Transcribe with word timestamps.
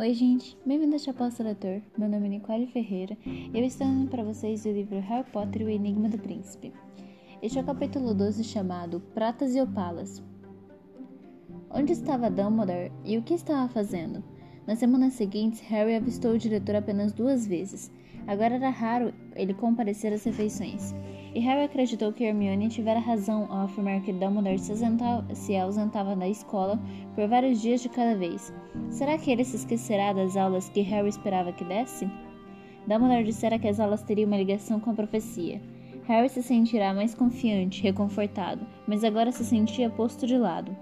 Oi, 0.00 0.14
gente, 0.14 0.56
bem-vindo 0.64 0.94
ao 0.94 0.98
Chapéu 0.98 1.30
Seletor. 1.30 1.82
Meu 1.98 2.08
nome 2.08 2.24
é 2.24 2.30
Nicole 2.30 2.66
Ferreira 2.68 3.18
e 3.26 3.50
eu 3.52 3.62
estou 3.62 3.86
lendo 3.86 4.08
para 4.08 4.24
vocês 4.24 4.64
o 4.64 4.70
livro 4.70 4.98
Harry 4.98 5.30
Potter 5.30 5.60
e 5.60 5.64
o 5.66 5.68
Enigma 5.68 6.08
do 6.08 6.16
Príncipe. 6.16 6.72
Este 7.42 7.58
é 7.58 7.60
o 7.60 7.66
capítulo 7.66 8.14
12 8.14 8.42
chamado 8.42 9.00
Pratas 9.12 9.54
e 9.54 9.60
Opalas. 9.60 10.22
Onde 11.68 11.92
estava 11.92 12.30
Dumbledore 12.30 12.90
e 13.04 13.18
o 13.18 13.22
que 13.22 13.34
estava 13.34 13.68
fazendo? 13.68 14.24
Nas 14.66 14.78
semanas 14.78 15.12
seguintes, 15.12 15.60
Harry 15.60 15.94
avistou 15.94 16.32
o 16.32 16.38
diretor 16.38 16.76
apenas 16.76 17.12
duas 17.12 17.46
vezes. 17.46 17.92
Agora 18.26 18.54
era 18.54 18.70
raro 18.70 19.12
ele 19.36 19.52
comparecer 19.52 20.14
às 20.14 20.24
refeições. 20.24 20.94
E 21.34 21.40
Harry 21.40 21.64
acreditou 21.64 22.12
que 22.12 22.24
Hermione 22.24 22.68
tivera 22.68 22.98
razão 22.98 23.46
ao 23.50 23.64
afirmar 23.64 24.00
que 24.02 24.12
Dumbledore 24.12 24.58
se, 24.58 24.74
se 25.34 25.56
ausentava 25.56 26.16
da 26.16 26.28
escola 26.28 26.78
por 27.14 27.28
vários 27.28 27.60
dias 27.60 27.80
de 27.80 27.88
cada 27.88 28.16
vez. 28.16 28.52
Será 28.88 29.16
que 29.16 29.30
ele 29.30 29.44
se 29.44 29.56
esquecerá 29.56 30.12
das 30.12 30.36
aulas 30.36 30.68
que 30.68 30.80
Harry 30.80 31.08
esperava 31.08 31.52
que 31.52 31.64
desse? 31.64 32.10
Dumbledore 32.86 33.24
dissera 33.24 33.58
que 33.58 33.68
as 33.68 33.78
aulas 33.78 34.02
teriam 34.02 34.26
uma 34.26 34.36
ligação 34.36 34.80
com 34.80 34.90
a 34.90 34.94
profecia. 34.94 35.60
Harry 36.08 36.28
se 36.28 36.42
sentirá 36.42 36.92
mais 36.92 37.14
confiante, 37.14 37.82
reconfortado, 37.82 38.66
mas 38.88 39.04
agora 39.04 39.30
se 39.30 39.44
sentia 39.44 39.88
posto 39.88 40.26
de 40.26 40.36
lado. 40.36 40.76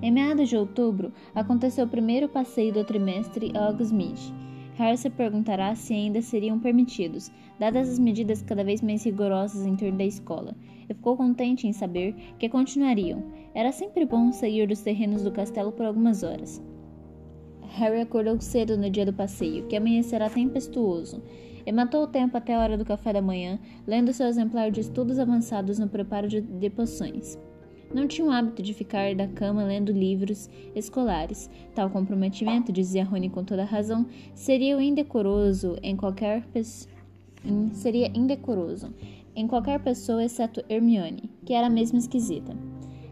Em 0.00 0.10
meados 0.10 0.48
de 0.48 0.56
outubro, 0.56 1.12
aconteceu 1.34 1.86
o 1.86 1.88
primeiro 1.88 2.28
passeio 2.28 2.72
do 2.72 2.84
trimestre 2.84 3.52
a 3.56 3.68
Hogsmeade. 3.68 4.32
Harry 4.74 4.96
se 4.96 5.10
perguntará 5.10 5.74
se 5.74 5.92
ainda 5.92 6.22
seriam 6.22 6.58
permitidos, 6.58 7.30
dadas 7.58 7.90
as 7.90 7.98
medidas 7.98 8.42
cada 8.42 8.64
vez 8.64 8.80
mais 8.80 9.04
rigorosas 9.04 9.66
em 9.66 9.76
torno 9.76 9.98
da 9.98 10.04
escola, 10.04 10.56
e 10.88 10.94
ficou 10.94 11.16
contente 11.16 11.66
em 11.66 11.72
saber 11.72 12.14
que 12.38 12.48
continuariam. 12.48 13.22
Era 13.54 13.70
sempre 13.70 14.06
bom 14.06 14.32
sair 14.32 14.66
dos 14.66 14.80
terrenos 14.80 15.22
do 15.22 15.30
castelo 15.30 15.72
por 15.72 15.84
algumas 15.84 16.22
horas. 16.22 16.62
Harry 17.74 18.00
acordou 18.00 18.40
cedo 18.40 18.76
no 18.76 18.90
dia 18.90 19.06
do 19.06 19.12
passeio, 19.12 19.66
que 19.66 19.76
amanhecerá 19.76 20.28
tempestuoso, 20.28 21.22
e 21.64 21.70
matou 21.72 22.04
o 22.04 22.08
tempo 22.08 22.36
até 22.36 22.54
a 22.54 22.60
hora 22.60 22.76
do 22.76 22.84
café 22.84 23.12
da 23.12 23.22
manhã, 23.22 23.58
lendo 23.86 24.12
seu 24.12 24.26
exemplar 24.26 24.70
de 24.70 24.80
estudos 24.80 25.18
avançados 25.18 25.78
no 25.78 25.88
preparo 25.88 26.28
de, 26.28 26.40
de 26.40 26.70
poções. 26.70 27.38
Não 27.94 28.08
tinha 28.08 28.26
o 28.26 28.30
hábito 28.30 28.62
de 28.62 28.72
ficar 28.72 29.14
da 29.14 29.28
cama 29.28 29.64
lendo 29.64 29.92
livros 29.92 30.48
escolares. 30.74 31.50
Tal 31.74 31.90
comprometimento, 31.90 32.72
dizia 32.72 33.04
Rony 33.04 33.28
com 33.28 33.44
toda 33.44 33.64
razão, 33.64 34.06
seria 34.34 34.82
indecoroso 34.82 35.76
em 35.82 35.94
qualquer 35.94 36.42
seria 37.72 38.10
indecoroso 38.14 38.94
em 39.34 39.46
qualquer 39.46 39.80
pessoa 39.80 40.24
exceto 40.24 40.62
Hermione, 40.68 41.30
que 41.44 41.52
era 41.52 41.68
mesmo 41.68 41.98
esquisita. 41.98 42.56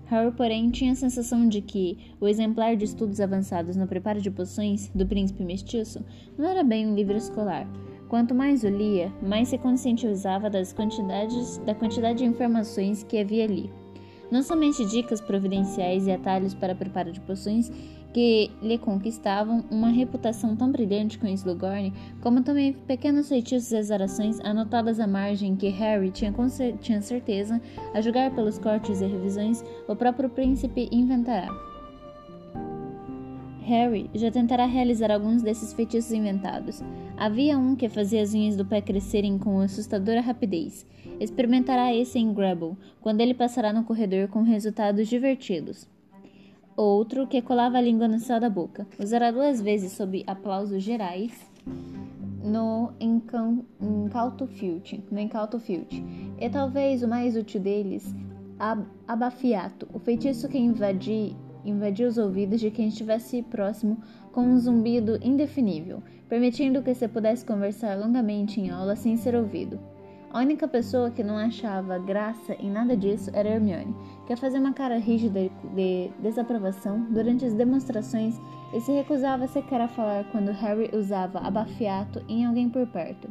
Harry, 0.07 0.33
porém, 0.33 0.71
tinha 0.71 0.93
a 0.93 0.97
sensação 0.97 1.49
de 1.49 1.61
que 1.61 1.97
o 2.21 2.27
exemplar 2.27 2.77
de 2.77 2.85
estudos 2.85 3.21
avançados 3.21 3.77
no 3.77 3.87
preparo 3.87 4.21
de 4.21 4.31
poções 4.31 4.91
do 4.95 5.07
príncipe 5.07 5.45
mestiço 5.45 6.05
não 6.37 6.49
era 6.49 6.65
bem 6.65 6.87
um 6.87 6.95
livro 6.95 7.17
escolar. 7.17 7.69
Quanto 8.09 8.35
mais 8.35 8.65
o 8.65 8.69
lia, 8.69 9.13
mais 9.23 9.49
se 9.49 9.59
conscientizava 9.59 10.51
das 10.51 10.73
quantidades, 10.73 11.59
da 11.59 11.75
quantidade 11.75 12.19
de 12.19 12.25
informações 12.25 13.05
que 13.05 13.19
havia 13.19 13.45
ali 13.45 13.71
não 14.31 14.43
somente 14.43 14.85
dicas 14.87 15.21
providenciais 15.21 16.07
e 16.07 16.13
atalhos 16.13 16.55
para 16.55 16.75
preparo 16.75 17.13
de 17.13 17.21
poções 17.21 17.71
que 18.13 18.51
lhe 18.61 18.77
conquistavam 18.77 19.65
uma 19.71 19.89
reputação 19.89 20.57
tão 20.57 20.71
brilhante 20.71 21.19
com 21.19 21.27
Slughorn, 21.29 21.93
como 22.21 22.43
também 22.43 22.73
pequenos 22.73 23.29
feitiços 23.29 23.71
e 23.71 23.77
exarações 23.77 24.41
anotadas 24.41 24.99
à 24.99 25.07
margem 25.07 25.55
que 25.55 25.69
Harry 25.69 26.11
tinha, 26.11 26.33
tinha 26.81 27.01
certeza, 27.03 27.61
a 27.95 28.01
julgar 28.01 28.35
pelos 28.35 28.59
cortes 28.59 29.01
e 29.01 29.07
revisões, 29.07 29.65
o 29.87 29.95
próprio 29.95 30.29
príncipe 30.29 30.89
inventará. 30.91 31.49
Harry 33.63 34.11
já 34.15 34.33
tentará 34.33 34.67
realizar 34.67 35.13
alguns 35.13 35.43
desses 35.43 35.73
feitiços 35.73 36.11
inventados. 36.11 36.83
Havia 37.17 37.57
um 37.57 37.77
que 37.77 37.89
fazia 37.89 38.21
as 38.21 38.35
unhas 38.35 38.57
do 38.57 38.65
pé 38.65 38.81
crescerem 38.81 39.39
com 39.39 39.61
assustadora 39.61 40.21
rapidez. 40.21 40.85
Experimentará 41.21 41.95
esse 41.95 42.19
em 42.19 42.33
Grubble, 42.33 42.79
quando 43.01 43.21
ele 43.21 43.35
passará 43.35 43.73
no 43.73 43.85
corredor 43.85 44.29
com 44.29 44.43
resultados 44.43 45.07
divertidos. 45.07 45.87
Outro 46.75 47.27
que 47.27 47.43
colava 47.43 47.77
a 47.77 47.81
língua 47.81 48.09
no 48.09 48.19
céu 48.19 48.41
da 48.41 48.49
boca. 48.49 48.87
Usará 48.99 49.31
duas 49.31 49.61
vezes 49.61 49.93
sob 49.93 50.25
aplausos 50.27 50.83
gerais 50.83 51.31
no 52.43 52.93
Incauto 52.99 54.47
Field, 54.47 55.05
no 55.11 55.21
Incauto 55.21 55.59
Field. 55.59 56.03
E 56.41 56.49
talvez 56.49 57.03
o 57.03 57.09
mais 57.09 57.37
útil 57.37 57.61
deles, 57.61 58.15
Abafiato, 59.07 59.87
o 59.93 59.99
feitiço 59.99 60.49
que 60.49 60.59
invadir 60.59 61.37
invadia 61.65 62.09
os 62.09 62.17
ouvidos 62.17 62.61
de 62.61 62.71
quem 62.71 62.89
estivesse 62.89 63.43
próximo 63.43 63.99
com 64.33 64.43
um 64.43 64.59
zumbido 64.59 65.19
indefinível, 65.23 66.03
permitindo 66.29 66.83
que 66.83 66.95
se 66.95 67.07
pudesse 67.07 67.45
conversar 67.45 67.99
longamente 67.99 68.61
em 68.61 68.71
aula 68.71 68.97
sem 68.97 69.17
ser 69.17 69.35
ouvido. 69.35 69.79
A 70.33 70.39
única 70.39 70.69
pessoa 70.69 71.11
que 71.11 71.25
não 71.25 71.37
achava 71.37 71.99
graça 71.99 72.55
em 72.61 72.71
nada 72.71 72.97
disso 72.97 73.31
era 73.33 73.49
Hermione, 73.49 73.93
que 74.29 74.37
fazia 74.37 74.61
uma 74.61 74.73
cara 74.73 74.97
rígida 74.97 75.51
de 75.75 76.09
desaprovação 76.21 77.05
durante 77.11 77.45
as 77.45 77.53
demonstrações 77.53 78.41
e 78.73 78.81
se 78.81 78.93
recusava 78.93 79.49
sequer 79.49 79.81
a 79.81 79.89
falar 79.89 80.25
quando 80.31 80.53
Harry 80.53 80.89
usava 80.97 81.41
abafiato 81.41 82.23
em 82.29 82.45
alguém 82.45 82.69
por 82.69 82.87
perto. 82.87 83.29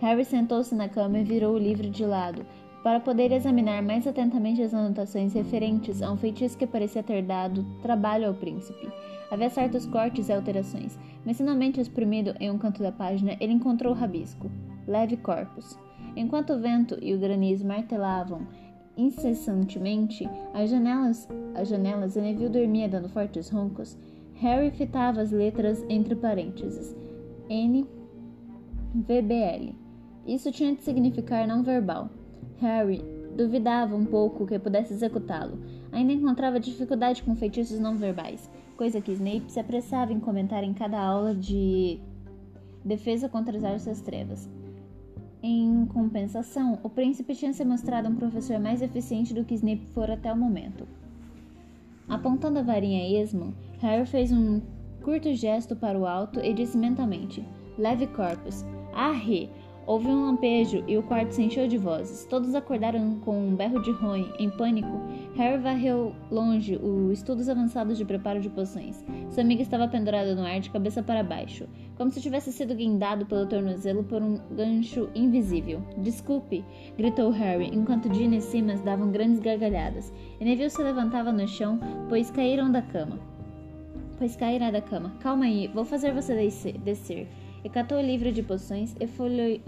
Harry 0.00 0.24
sentou-se 0.24 0.74
na 0.74 0.88
cama 0.88 1.18
e 1.18 1.24
virou 1.24 1.54
o 1.54 1.58
livro 1.58 1.90
de 1.90 2.06
lado, 2.06 2.46
para 2.82 2.98
poder 2.98 3.30
examinar 3.30 3.82
mais 3.82 4.06
atentamente 4.06 4.62
as 4.62 4.72
anotações 4.72 5.34
referentes 5.34 6.00
a 6.00 6.10
um 6.10 6.16
feitiço 6.16 6.56
que 6.56 6.66
parecia 6.66 7.02
ter 7.02 7.20
dado 7.20 7.66
trabalho 7.82 8.28
ao 8.28 8.34
príncipe. 8.34 8.88
Havia 9.30 9.50
certos 9.50 9.84
cortes 9.84 10.30
e 10.30 10.32
alterações, 10.32 10.98
mas 11.24 11.36
finalmente 11.36 11.80
exprimido 11.80 12.34
em 12.40 12.50
um 12.50 12.56
canto 12.56 12.82
da 12.82 12.92
página, 12.92 13.36
ele 13.40 13.52
encontrou 13.52 13.92
o 13.92 13.96
rabisco. 13.96 14.50
Leve 14.86 15.16
corpus. 15.16 15.78
Enquanto 16.14 16.54
o 16.54 16.58
vento 16.58 16.96
e 17.02 17.14
o 17.14 17.18
granizo 17.18 17.66
martelavam 17.66 18.46
incessantemente 18.96 20.28
as 20.54 20.70
janelas, 20.70 21.28
as 21.54 21.68
janelas 21.68 22.16
e 22.16 22.20
Neville 22.20 22.48
dormia 22.48 22.88
dando 22.88 23.08
fortes 23.08 23.50
roncos, 23.50 23.96
Harry 24.34 24.70
fitava 24.70 25.20
as 25.20 25.30
letras 25.30 25.84
entre 25.88 26.14
parênteses. 26.14 26.94
N. 27.48 27.86
VBL. 28.94 29.74
Isso 30.26 30.50
tinha 30.50 30.74
de 30.74 30.82
significar 30.82 31.46
não 31.46 31.62
verbal. 31.62 32.10
Harry 32.58 33.04
duvidava 33.36 33.94
um 33.94 34.04
pouco 34.04 34.46
que 34.46 34.58
pudesse 34.58 34.94
executá-lo. 34.94 35.58
Ainda 35.92 36.12
encontrava 36.12 36.58
dificuldade 36.58 37.22
com 37.22 37.36
feitiços 37.36 37.78
não 37.78 37.96
verbais, 37.96 38.50
coisa 38.76 39.00
que 39.00 39.12
Snape 39.12 39.52
se 39.52 39.60
apressava 39.60 40.12
em 40.12 40.20
comentar 40.20 40.64
em 40.64 40.72
cada 40.72 40.98
aula 40.98 41.34
de 41.34 42.00
defesa 42.84 43.28
contra 43.28 43.56
as 43.56 43.64
artes 43.64 44.00
trevas. 44.00 44.48
Em 45.42 45.86
compensação, 45.86 46.78
o 46.82 46.88
príncipe 46.88 47.34
tinha 47.34 47.52
se 47.52 47.64
mostrado 47.64 48.08
um 48.08 48.16
professor 48.16 48.58
mais 48.58 48.82
eficiente 48.82 49.34
do 49.34 49.44
que 49.44 49.54
Snape 49.54 49.86
fora 49.94 50.14
até 50.14 50.32
o 50.32 50.36
momento. 50.36 50.86
Apontando 52.08 52.58
a 52.58 52.62
varinha 52.62 53.02
a 53.02 53.22
esmo, 53.22 53.54
Harry 53.80 54.06
fez 54.06 54.32
um 54.32 54.60
curto 55.02 55.32
gesto 55.34 55.76
para 55.76 55.98
o 55.98 56.06
alto 56.06 56.40
e 56.40 56.52
disse 56.52 56.78
mentalmente: 56.78 57.44
Leve 57.78 58.06
corpus. 58.06 58.64
Arre! 58.92 59.50
Houve 59.86 60.08
um 60.08 60.26
lampejo 60.26 60.82
e 60.88 60.98
o 60.98 61.02
quarto 61.04 61.30
se 61.30 61.44
encheu 61.44 61.68
de 61.68 61.78
vozes. 61.78 62.24
Todos 62.24 62.56
acordaram 62.56 63.20
com 63.20 63.38
um 63.38 63.54
berro 63.54 63.80
de 63.80 63.92
Rony. 63.92 64.28
Em 64.36 64.50
pânico, 64.50 65.00
Harry 65.36 65.62
varreu 65.62 66.12
longe 66.28 66.74
os 66.74 67.12
estudos 67.12 67.48
avançados 67.48 67.96
de 67.96 68.04
preparo 68.04 68.40
de 68.40 68.50
poções. 68.50 69.04
Sua 69.30 69.44
amiga 69.44 69.62
estava 69.62 69.86
pendurada 69.86 70.34
no 70.34 70.44
ar 70.44 70.58
de 70.58 70.70
cabeça 70.70 71.04
para 71.04 71.22
baixo, 71.22 71.68
como 71.96 72.10
se 72.10 72.20
tivesse 72.20 72.52
sido 72.52 72.74
guindado 72.74 73.26
pelo 73.26 73.46
tornozelo 73.46 74.02
por 74.02 74.20
um 74.20 74.40
gancho 74.50 75.08
invisível. 75.14 75.80
Desculpe! 75.98 76.64
gritou 76.98 77.30
Harry, 77.30 77.70
enquanto 77.72 78.12
Ginny 78.12 78.38
e 78.38 78.40
Simas 78.40 78.80
davam 78.80 79.12
grandes 79.12 79.38
gargalhadas. 79.38 80.12
E 80.40 80.44
Neville 80.44 80.68
se 80.68 80.82
levantava 80.82 81.30
no 81.30 81.46
chão, 81.46 81.78
pois 82.08 82.28
caíram 82.32 82.72
da 82.72 82.82
cama. 82.82 83.20
Pois 84.18 84.34
cairá 84.34 84.70
da 84.70 84.80
cama. 84.80 85.12
Calma 85.20 85.44
aí, 85.44 85.68
vou 85.68 85.84
fazer 85.84 86.12
você 86.12 86.34
descer 86.72 87.28
e 87.66 87.68
catou 87.68 87.98
o 87.98 88.00
livro 88.00 88.30
de 88.30 88.44
poções 88.44 88.94
e 89.00 89.08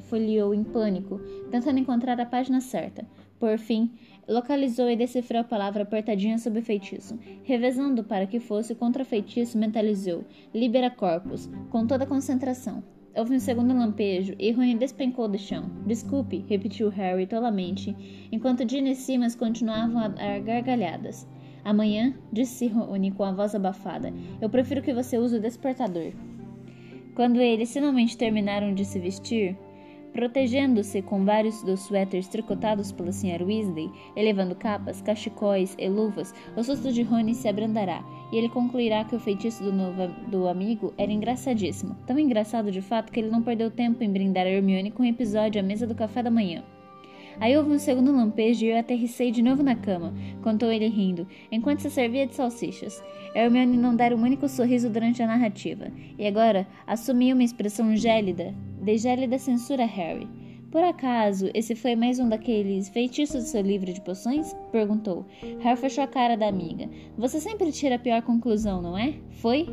folheou 0.03 0.55
em 0.55 0.63
pânico, 0.63 1.21
tentando 1.51 1.81
encontrar 1.81 2.21
a 2.21 2.25
página 2.25 2.61
certa. 2.61 3.05
Por 3.41 3.59
fim, 3.59 3.91
localizou 4.29 4.89
e 4.89 4.95
decifrou 4.95 5.41
a 5.41 5.45
palavra 5.45 5.83
apertadinha 5.83 6.39
sob 6.39 6.63
feitiço. 6.63 7.19
Revezando 7.43 8.05
para 8.05 8.25
que 8.25 8.39
fosse 8.39 8.73
contra 8.73 9.05
feitiço, 9.05 9.59
mentalizou 9.59 10.25
Libera 10.55 10.91
Corpus, 10.91 11.51
com 11.71 11.89
toda 11.89 12.05
a 12.05 12.07
concentração. 12.07 12.85
Houve 13.17 13.35
um 13.35 13.41
segundo 13.41 13.75
lampejo 13.75 14.33
e 14.39 14.53
Rony 14.53 14.77
despencou 14.77 15.27
do 15.27 15.37
chão. 15.37 15.69
Desculpe, 15.85 16.45
repetiu 16.49 16.91
Harry 16.91 17.27
tolamente, 17.27 17.97
enquanto 18.31 18.69
Ginny 18.69 18.93
e 18.93 18.95
Simas 18.95 19.35
continuavam 19.35 19.99
a 19.99 20.07
dar 20.07 20.39
gargalhadas. 20.39 21.27
Amanhã, 21.65 22.15
disse 22.33 22.69
Rony 22.69 23.11
com 23.11 23.25
a 23.25 23.33
voz 23.33 23.57
abafada, 23.57 24.15
eu 24.41 24.49
prefiro 24.49 24.83
que 24.83 24.95
você 24.95 25.19
use 25.19 25.37
o 25.37 25.41
despertador. 25.41 26.13
Quando 27.19 27.41
eles 27.41 27.73
finalmente 27.73 28.17
terminaram 28.17 28.73
de 28.73 28.85
se 28.85 29.01
vestir, 29.01 29.59
protegendo-se 30.13 31.03
com 31.03 31.25
vários 31.25 31.65
dos 31.65 31.81
suéteres 31.81 32.29
tricotados 32.29 32.93
pela 32.93 33.11
Sra. 33.11 33.45
Weasley, 33.45 33.91
elevando 34.15 34.55
capas, 34.55 35.03
cachecóis 35.03 35.75
e 35.81 35.89
luvas, 35.89 36.33
o 36.57 36.63
susto 36.63 36.93
de 36.93 37.03
Rony 37.03 37.35
se 37.35 37.49
abrandará, 37.49 38.05
e 38.31 38.37
ele 38.37 38.49
concluirá 38.49 39.05
que 39.05 39.17
o 39.17 39.19
feitiço 39.19 39.65
do, 39.65 39.73
novo, 39.73 40.07
do 40.29 40.47
amigo 40.47 40.95
era 40.97 41.11
engraçadíssimo. 41.11 41.97
Tão 42.07 42.21
engraçado 42.21 42.71
de 42.71 42.81
fato 42.81 43.11
que 43.11 43.19
ele 43.19 43.31
não 43.31 43.43
perdeu 43.43 43.69
tempo 43.69 44.05
em 44.05 44.13
brindar 44.13 44.47
a 44.47 44.51
Hermione 44.51 44.93
com 44.93 45.03
o 45.03 45.05
um 45.05 45.09
episódio 45.09 45.61
à 45.61 45.65
mesa 45.65 45.89
do 45.89 45.97
café 45.97 46.23
da 46.23 46.31
manhã. 46.31 46.63
Aí 47.41 47.57
houve 47.57 47.71
um 47.71 47.79
segundo 47.79 48.13
lampejo 48.13 48.65
e 48.65 48.71
eu 48.71 48.79
aterrissei 48.79 49.31
de 49.31 49.43
novo 49.43 49.63
na 49.63 49.75
cama, 49.77 50.13
contou 50.43 50.73
ele 50.73 50.89
rindo, 50.89 51.27
enquanto 51.53 51.81
se 51.81 51.91
servia 51.91 52.27
de 52.27 52.35
salsichas. 52.35 53.03
Hermione 53.35 53.77
não 53.77 53.95
dera 53.95 54.17
um 54.17 54.23
único 54.23 54.49
sorriso 54.49 54.91
durante 54.91 55.23
a 55.23 55.27
narrativa, 55.27 55.87
e 56.19 56.27
agora 56.27 56.67
assumia 56.87 57.35
uma 57.35 57.45
expressão 57.45 57.95
gélida, 57.95 58.55
de 58.81 58.99
gélida 58.99 59.39
censura 59.39 59.85
Harry. 59.85 60.29
Por 60.71 60.83
acaso, 60.83 61.49
esse 61.55 61.75
foi 61.75 61.97
mais 61.97 62.19
um 62.19 62.29
daqueles 62.29 62.91
feitiços 62.91 63.45
do 63.45 63.49
seu 63.49 63.63
livro 63.63 63.91
de 63.91 64.03
poções? 64.03 64.55
Perguntou. 64.71 65.25
Harry 65.61 65.81
fechou 65.81 66.05
a 66.05 66.07
cara 66.07 66.37
da 66.37 66.47
amiga. 66.47 66.91
Você 67.17 67.41
sempre 67.41 67.73
tira 67.73 67.95
a 67.95 67.99
pior 67.99 68.21
conclusão, 68.21 68.83
não 68.83 68.97
é? 68.97 69.15
Foi? 69.31 69.67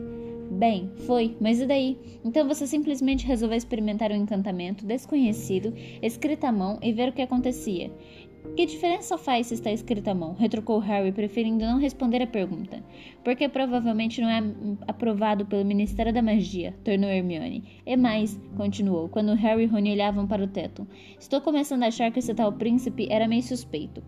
Bem, 0.52 0.92
foi, 1.06 1.36
mas 1.42 1.60
e 1.60 1.66
daí? 1.66 1.98
Então 2.24 2.48
você 2.48 2.66
simplesmente 2.66 3.26
resolveu 3.26 3.58
experimentar 3.58 4.12
um 4.12 4.16
encantamento 4.16 4.86
desconhecido, 4.86 5.74
escrito 6.02 6.46
à 6.46 6.52
mão 6.52 6.80
e 6.82 6.94
ver 6.94 7.10
o 7.10 7.14
que 7.14 7.22
acontecia. 7.22 7.92
Que 8.56 8.66
diferença 8.66 9.18
faz 9.18 9.48
se 9.48 9.56
está 9.56 9.72
escrito 9.72 10.08
à 10.08 10.14
mão? 10.14 10.34
retrucou 10.34 10.80
Harry, 10.80 11.12
preferindo 11.12 11.66
não 11.66 11.80
responder 11.80 12.22
a 12.22 12.28
pergunta. 12.28 12.82
Porque 13.24 13.50
provavelmente 13.50 14.22
não 14.22 14.30
é 14.30 14.42
aprovado 14.88 15.46
pelo 15.46 15.66
Ministério 15.66 16.14
da 16.14 16.22
Magia, 16.22 16.74
tornou 16.84 17.10
Hermione. 17.10 17.64
E 17.86 17.98
mais, 17.98 18.40
continuou, 18.56 19.10
quando 19.10 19.34
Harry 19.34 19.64
e 19.64 19.66
Rony 19.66 19.92
olhavam 19.92 20.26
para 20.28 20.44
o 20.44 20.48
teto. 20.48 20.88
Estou 21.20 21.42
começando 21.42 21.84
a 21.84 21.88
achar 21.88 22.12
que 22.12 22.20
esse 22.20 22.34
tal 22.34 22.54
príncipe 22.54 23.08
era 23.10 23.28
meio 23.28 23.44
suspeito. 23.44 24.02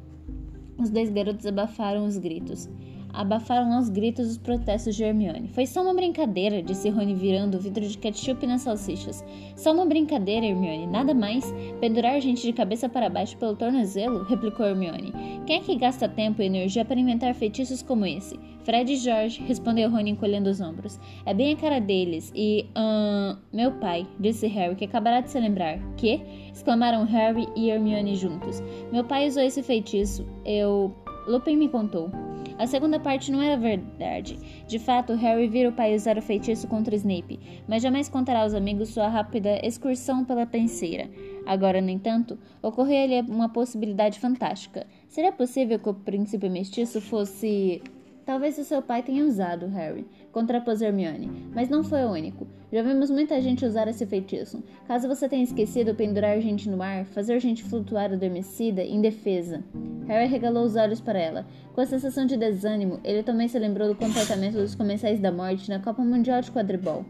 Os 0.78 0.92
dois 0.92 1.10
garotos 1.10 1.46
abafaram 1.46 2.06
os 2.06 2.18
gritos 2.18 2.70
abafaram 3.18 3.74
aos 3.74 3.90
gritos 3.90 4.30
os 4.30 4.38
protestos 4.38 4.96
de 4.96 5.04
Hermione. 5.04 5.50
Foi 5.50 5.66
só 5.66 5.82
uma 5.82 5.94
brincadeira, 5.94 6.62
disse 6.62 6.90
Rony 6.90 7.16
virando 7.16 7.58
o 7.58 7.60
vidro 7.60 7.86
de 7.86 7.98
ketchup 7.98 8.46
nas 8.46 8.62
salsichas. 8.62 9.26
Só 9.56 9.74
uma 9.74 9.86
brincadeira, 9.86 10.46
Hermione, 10.46 10.86
nada 10.86 11.16
mais. 11.16 11.52
Pendurar 11.82 12.22
gente 12.22 12.44
de 12.44 12.54
cabeça 12.54 12.88
para 12.88 13.10
baixo 13.10 13.36
pelo 13.38 13.56
tornozelo? 13.56 14.24
replicou 14.24 14.68
Hermione. 14.68 15.12
Quem 15.48 15.58
é 15.58 15.60
que 15.60 15.76
gasta 15.76 16.08
tempo 16.08 16.42
e 16.42 16.46
energia 16.46 16.86
para 16.86 17.00
inventar 17.00 17.34
feitiços 17.34 17.82
como 17.82 18.06
esse? 18.06 18.40
Fred 18.64 18.94
e 18.94 18.98
George, 18.98 19.42
respondeu 19.48 19.90
Rony 19.90 20.12
encolhendo 20.12 20.50
os 20.50 20.62
ombros. 20.62 21.00
É 21.26 21.34
bem 21.34 21.54
a 21.54 21.58
cara 21.58 21.80
deles 21.80 22.32
e. 22.36 22.68
Hum, 22.78 23.36
meu 23.52 23.72
pai, 23.72 24.06
disse 24.20 24.46
Harry, 24.46 24.76
que 24.76 24.86
acabará 24.86 25.22
de 25.22 25.32
se 25.32 25.40
lembrar. 25.40 25.80
Que? 25.96 26.22
exclamaram 26.54 27.04
Harry 27.06 27.48
e 27.56 27.70
Hermione 27.70 28.16
juntos. 28.16 28.62
Meu 28.92 29.04
pai 29.04 29.28
usou 29.28 29.42
esse 29.42 29.64
feitiço. 29.64 30.24
Eu. 30.46 30.94
Lupin 31.28 31.58
me 31.58 31.68
contou. 31.68 32.10
A 32.58 32.66
segunda 32.66 33.00
parte 33.00 33.32
não 33.32 33.42
era 33.42 33.56
verdade. 33.56 34.40
De 34.68 34.80
fato, 34.80 35.14
Harry 35.14 35.48
vira 35.48 35.70
o 35.70 35.74
pai 35.74 35.96
usar 35.96 36.18
o 36.18 36.22
feitiço 36.22 36.68
contra 36.68 36.96
Snape, 36.96 37.40
mas 37.68 37.84
jamais 37.84 38.10
contará 38.10 38.42
aos 38.42 38.54
amigos 38.56 38.90
sua 38.90 39.08
rápida 39.08 39.60
excursão 39.64 40.26
pela 40.26 40.46
penseira. 40.46 41.10
Agora, 41.46 41.80
no 41.80 41.90
entanto, 41.90 42.38
ocorreu-lhe 42.62 43.22
uma 43.22 43.50
possibilidade 43.50 44.20
fantástica. 44.20 44.88
Seria 45.08 45.32
possível 45.32 45.78
que 45.78 45.90
o 45.90 45.94
príncipe 45.94 46.50
mestiço 46.50 47.00
fosse 47.00 47.82
Talvez 48.28 48.58
o 48.58 48.64
seu 48.66 48.82
pai 48.82 49.02
tenha 49.02 49.24
usado, 49.24 49.68
Harry, 49.68 50.06
contrapôs 50.38 50.84
Hermione, 50.84 51.32
mas 51.52 51.68
não 51.68 51.84
foi 51.84 52.06
o 52.06 52.12
único. 52.12 52.46
Já 52.72 52.84
vimos 52.84 53.10
muita 53.10 53.42
gente 53.42 53.66
usar 53.66 53.88
esse 53.88 54.06
feitiço. 54.06 54.64
Caso 54.88 55.08
você 55.08 55.28
tenha 55.28 55.44
esquecido 55.44 55.96
pendurar 55.96 56.40
gente 56.40 56.70
no 56.70 56.80
ar, 56.80 57.06
fazer 57.06 57.40
gente 57.40 57.64
flutuar 57.64 58.14
adormecida, 58.14 58.84
indefesa. 58.84 59.64
Harry 60.06 60.28
regalou 60.28 60.64
os 60.64 60.76
olhos 60.76 61.02
para 61.02 61.18
ela. 61.18 61.48
Com 61.74 61.82
a 61.82 61.88
sensação 61.88 62.28
de 62.28 62.38
desânimo, 62.38 63.00
ele 63.04 63.24
também 63.24 63.48
se 63.48 63.58
lembrou 63.58 63.88
do 63.88 63.96
comportamento 63.96 64.58
dos 64.58 64.76
comensais 64.76 65.20
da 65.20 65.32
morte 65.32 65.70
na 65.70 65.80
Copa 65.80 66.04
Mundial 66.04 66.40
de 66.40 66.52
Quadribol. 66.52 67.04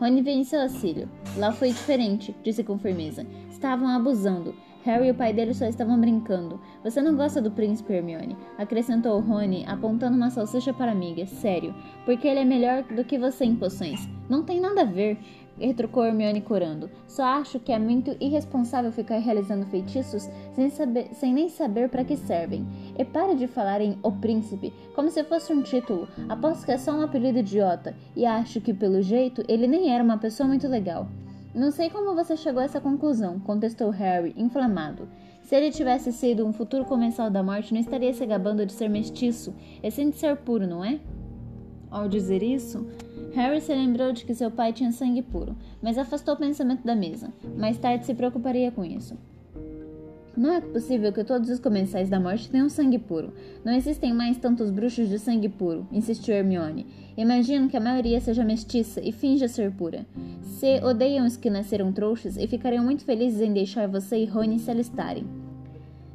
Rony 0.00 0.44
seu 0.44 0.62
auxílio. 0.62 1.08
Lá 1.36 1.52
foi 1.52 1.68
diferente, 1.68 2.34
disse 2.42 2.64
com 2.64 2.76
firmeza. 2.80 3.24
Estavam 3.48 3.86
abusando. 3.86 4.56
Harry 4.84 5.06
e 5.06 5.10
o 5.10 5.14
pai 5.14 5.32
dele 5.32 5.54
só 5.54 5.66
estavam 5.66 5.98
brincando. 6.00 6.60
Você 6.82 7.00
não 7.00 7.16
gosta 7.16 7.40
do 7.40 7.50
príncipe, 7.50 7.92
Hermione? 7.92 8.36
Acrescentou 8.58 9.20
Rony, 9.20 9.64
apontando 9.66 10.16
uma 10.16 10.30
salsicha 10.30 10.72
para 10.72 10.90
a 10.90 10.94
amiga. 10.94 11.24
Sério, 11.24 11.74
porque 12.04 12.26
ele 12.26 12.40
é 12.40 12.44
melhor 12.44 12.82
do 12.82 13.04
que 13.04 13.18
você 13.18 13.44
em 13.44 13.54
poções. 13.54 14.08
Não 14.28 14.42
tem 14.42 14.60
nada 14.60 14.80
a 14.80 14.84
ver, 14.84 15.18
retrucou 15.58 16.04
Hermione 16.04 16.40
corando. 16.40 16.90
Só 17.06 17.22
acho 17.22 17.60
que 17.60 17.72
é 17.72 17.78
muito 17.78 18.16
irresponsável 18.20 18.90
ficar 18.90 19.18
realizando 19.18 19.66
feitiços 19.66 20.28
sem, 20.52 20.68
saber, 20.70 21.08
sem 21.12 21.32
nem 21.32 21.48
saber 21.48 21.88
para 21.88 22.04
que 22.04 22.16
servem. 22.16 22.66
E 22.98 23.04
pare 23.04 23.34
de 23.36 23.46
falar 23.46 23.80
em 23.80 23.96
O 24.02 24.10
Príncipe, 24.10 24.72
como 24.94 25.10
se 25.10 25.22
fosse 25.24 25.52
um 25.52 25.62
título. 25.62 26.08
Aposto 26.28 26.64
que 26.64 26.72
é 26.72 26.78
só 26.78 26.92
um 26.92 27.02
apelido 27.02 27.38
idiota, 27.38 27.94
e 28.16 28.26
acho 28.26 28.60
que, 28.60 28.74
pelo 28.74 29.00
jeito, 29.00 29.44
ele 29.46 29.66
nem 29.66 29.94
era 29.94 30.02
uma 30.02 30.18
pessoa 30.18 30.48
muito 30.48 30.66
legal. 30.66 31.06
Não 31.54 31.70
sei 31.70 31.90
como 31.90 32.14
você 32.14 32.34
chegou 32.34 32.62
a 32.62 32.64
essa 32.64 32.80
conclusão, 32.80 33.38
contestou 33.38 33.90
Harry, 33.90 34.32
inflamado. 34.38 35.06
Se 35.42 35.54
ele 35.54 35.70
tivesse 35.70 36.10
sido 36.10 36.46
um 36.46 36.52
futuro 36.52 36.86
comensal 36.86 37.28
da 37.28 37.42
morte, 37.42 37.74
não 37.74 37.80
estaria 37.80 38.14
se 38.14 38.24
gabando 38.24 38.64
de 38.64 38.72
ser 38.72 38.88
mestiço, 38.88 39.54
e 39.82 39.90
sim 39.90 40.08
de 40.08 40.16
ser 40.16 40.34
puro, 40.38 40.66
não 40.66 40.82
é? 40.82 40.98
Ao 41.90 42.08
dizer 42.08 42.42
isso, 42.42 42.86
Harry 43.34 43.60
se 43.60 43.74
lembrou 43.74 44.12
de 44.12 44.24
que 44.24 44.34
seu 44.34 44.50
pai 44.50 44.72
tinha 44.72 44.90
sangue 44.92 45.20
puro, 45.20 45.54
mas 45.82 45.98
afastou 45.98 46.32
o 46.32 46.38
pensamento 46.38 46.86
da 46.86 46.94
mesa. 46.94 47.30
Mais 47.58 47.76
tarde 47.76 48.06
se 48.06 48.14
preocuparia 48.14 48.72
com 48.72 48.82
isso. 48.82 49.14
Não 50.34 50.54
é 50.54 50.60
possível 50.62 51.12
que 51.12 51.24
todos 51.24 51.50
os 51.50 51.58
comensais 51.58 52.08
da 52.08 52.18
morte 52.18 52.48
tenham 52.48 52.68
sangue 52.68 52.98
puro. 52.98 53.34
Não 53.62 53.74
existem 53.74 54.14
mais 54.14 54.38
tantos 54.38 54.70
bruxos 54.70 55.08
de 55.08 55.18
sangue 55.18 55.48
puro, 55.48 55.86
insistiu 55.92 56.34
Hermione. 56.34 56.86
Imagino 57.18 57.68
que 57.68 57.76
a 57.76 57.80
maioria 57.80 58.18
seja 58.18 58.42
mestiça 58.42 58.98
e 59.02 59.12
finja 59.12 59.46
ser 59.46 59.70
pura. 59.72 60.06
Se 60.40 60.82
odeiam 60.82 61.26
os 61.26 61.36
que 61.36 61.50
nasceram 61.50 61.92
trouxas 61.92 62.38
e 62.38 62.46
ficariam 62.46 62.82
muito 62.82 63.04
felizes 63.04 63.42
em 63.42 63.52
deixar 63.52 63.86
você 63.86 64.16
e 64.16 64.24
Rony 64.24 64.58
se 64.58 64.70
alistarem. 64.70 65.26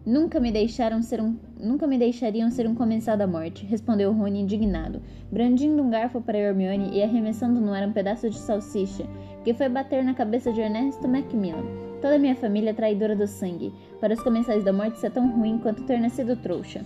Nunca 0.04 0.40
me 0.40 0.52
deixaram 0.52 1.04
ser 1.04 1.22
um, 1.22 1.36
nunca 1.60 1.86
me 1.86 1.98
deixariam 1.98 2.50
ser 2.50 2.68
um 2.68 2.74
comensal 2.74 3.18
da 3.18 3.28
morte, 3.28 3.66
respondeu 3.66 4.14
Rony 4.14 4.40
indignado, 4.40 5.02
brandindo 5.31 5.84
um 5.84 5.90
garfo 5.90 6.22
para 6.22 6.38
Hermione 6.38 6.98
e 6.98 7.04
arremessando 7.04 7.60
no 7.60 7.74
ar 7.74 7.86
um 7.86 7.92
pedaço 7.92 8.30
de 8.30 8.38
salsicha, 8.38 9.06
que 9.44 9.54
foi 9.54 9.69
bater 9.69 10.04
na 10.04 10.14
cabeça 10.14 10.52
de 10.52 10.62
Ernesto 10.62 11.08
Macmillan. 11.08 11.87
Toda 12.02 12.20
minha 12.20 12.36
família 12.36 12.70
é 12.70 12.74
traidora 12.74 13.16
do 13.16 13.26
sangue. 13.26 13.74
Para 14.00 14.14
os 14.14 14.22
comensais 14.22 14.64
da 14.64 14.72
morte 14.72 14.98
isso 14.98 15.06
é 15.06 15.10
tão 15.10 15.30
ruim 15.30 15.58
quanto 15.58 15.84
ter 15.84 16.00
nascido 16.00 16.36
trouxa. 16.36 16.86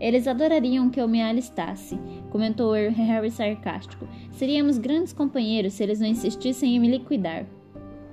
Eles 0.00 0.28
adorariam 0.28 0.90
que 0.90 1.00
eu 1.00 1.08
me 1.08 1.20
alistasse, 1.20 1.98
comentou 2.30 2.72
Harry 2.72 3.30
sarcástico. 3.30 4.06
Seríamos 4.30 4.78
grandes 4.78 5.12
companheiros 5.12 5.72
se 5.72 5.82
eles 5.82 5.98
não 5.98 6.06
insistissem 6.06 6.76
em 6.76 6.78
me 6.78 6.88
liquidar. 6.88 7.46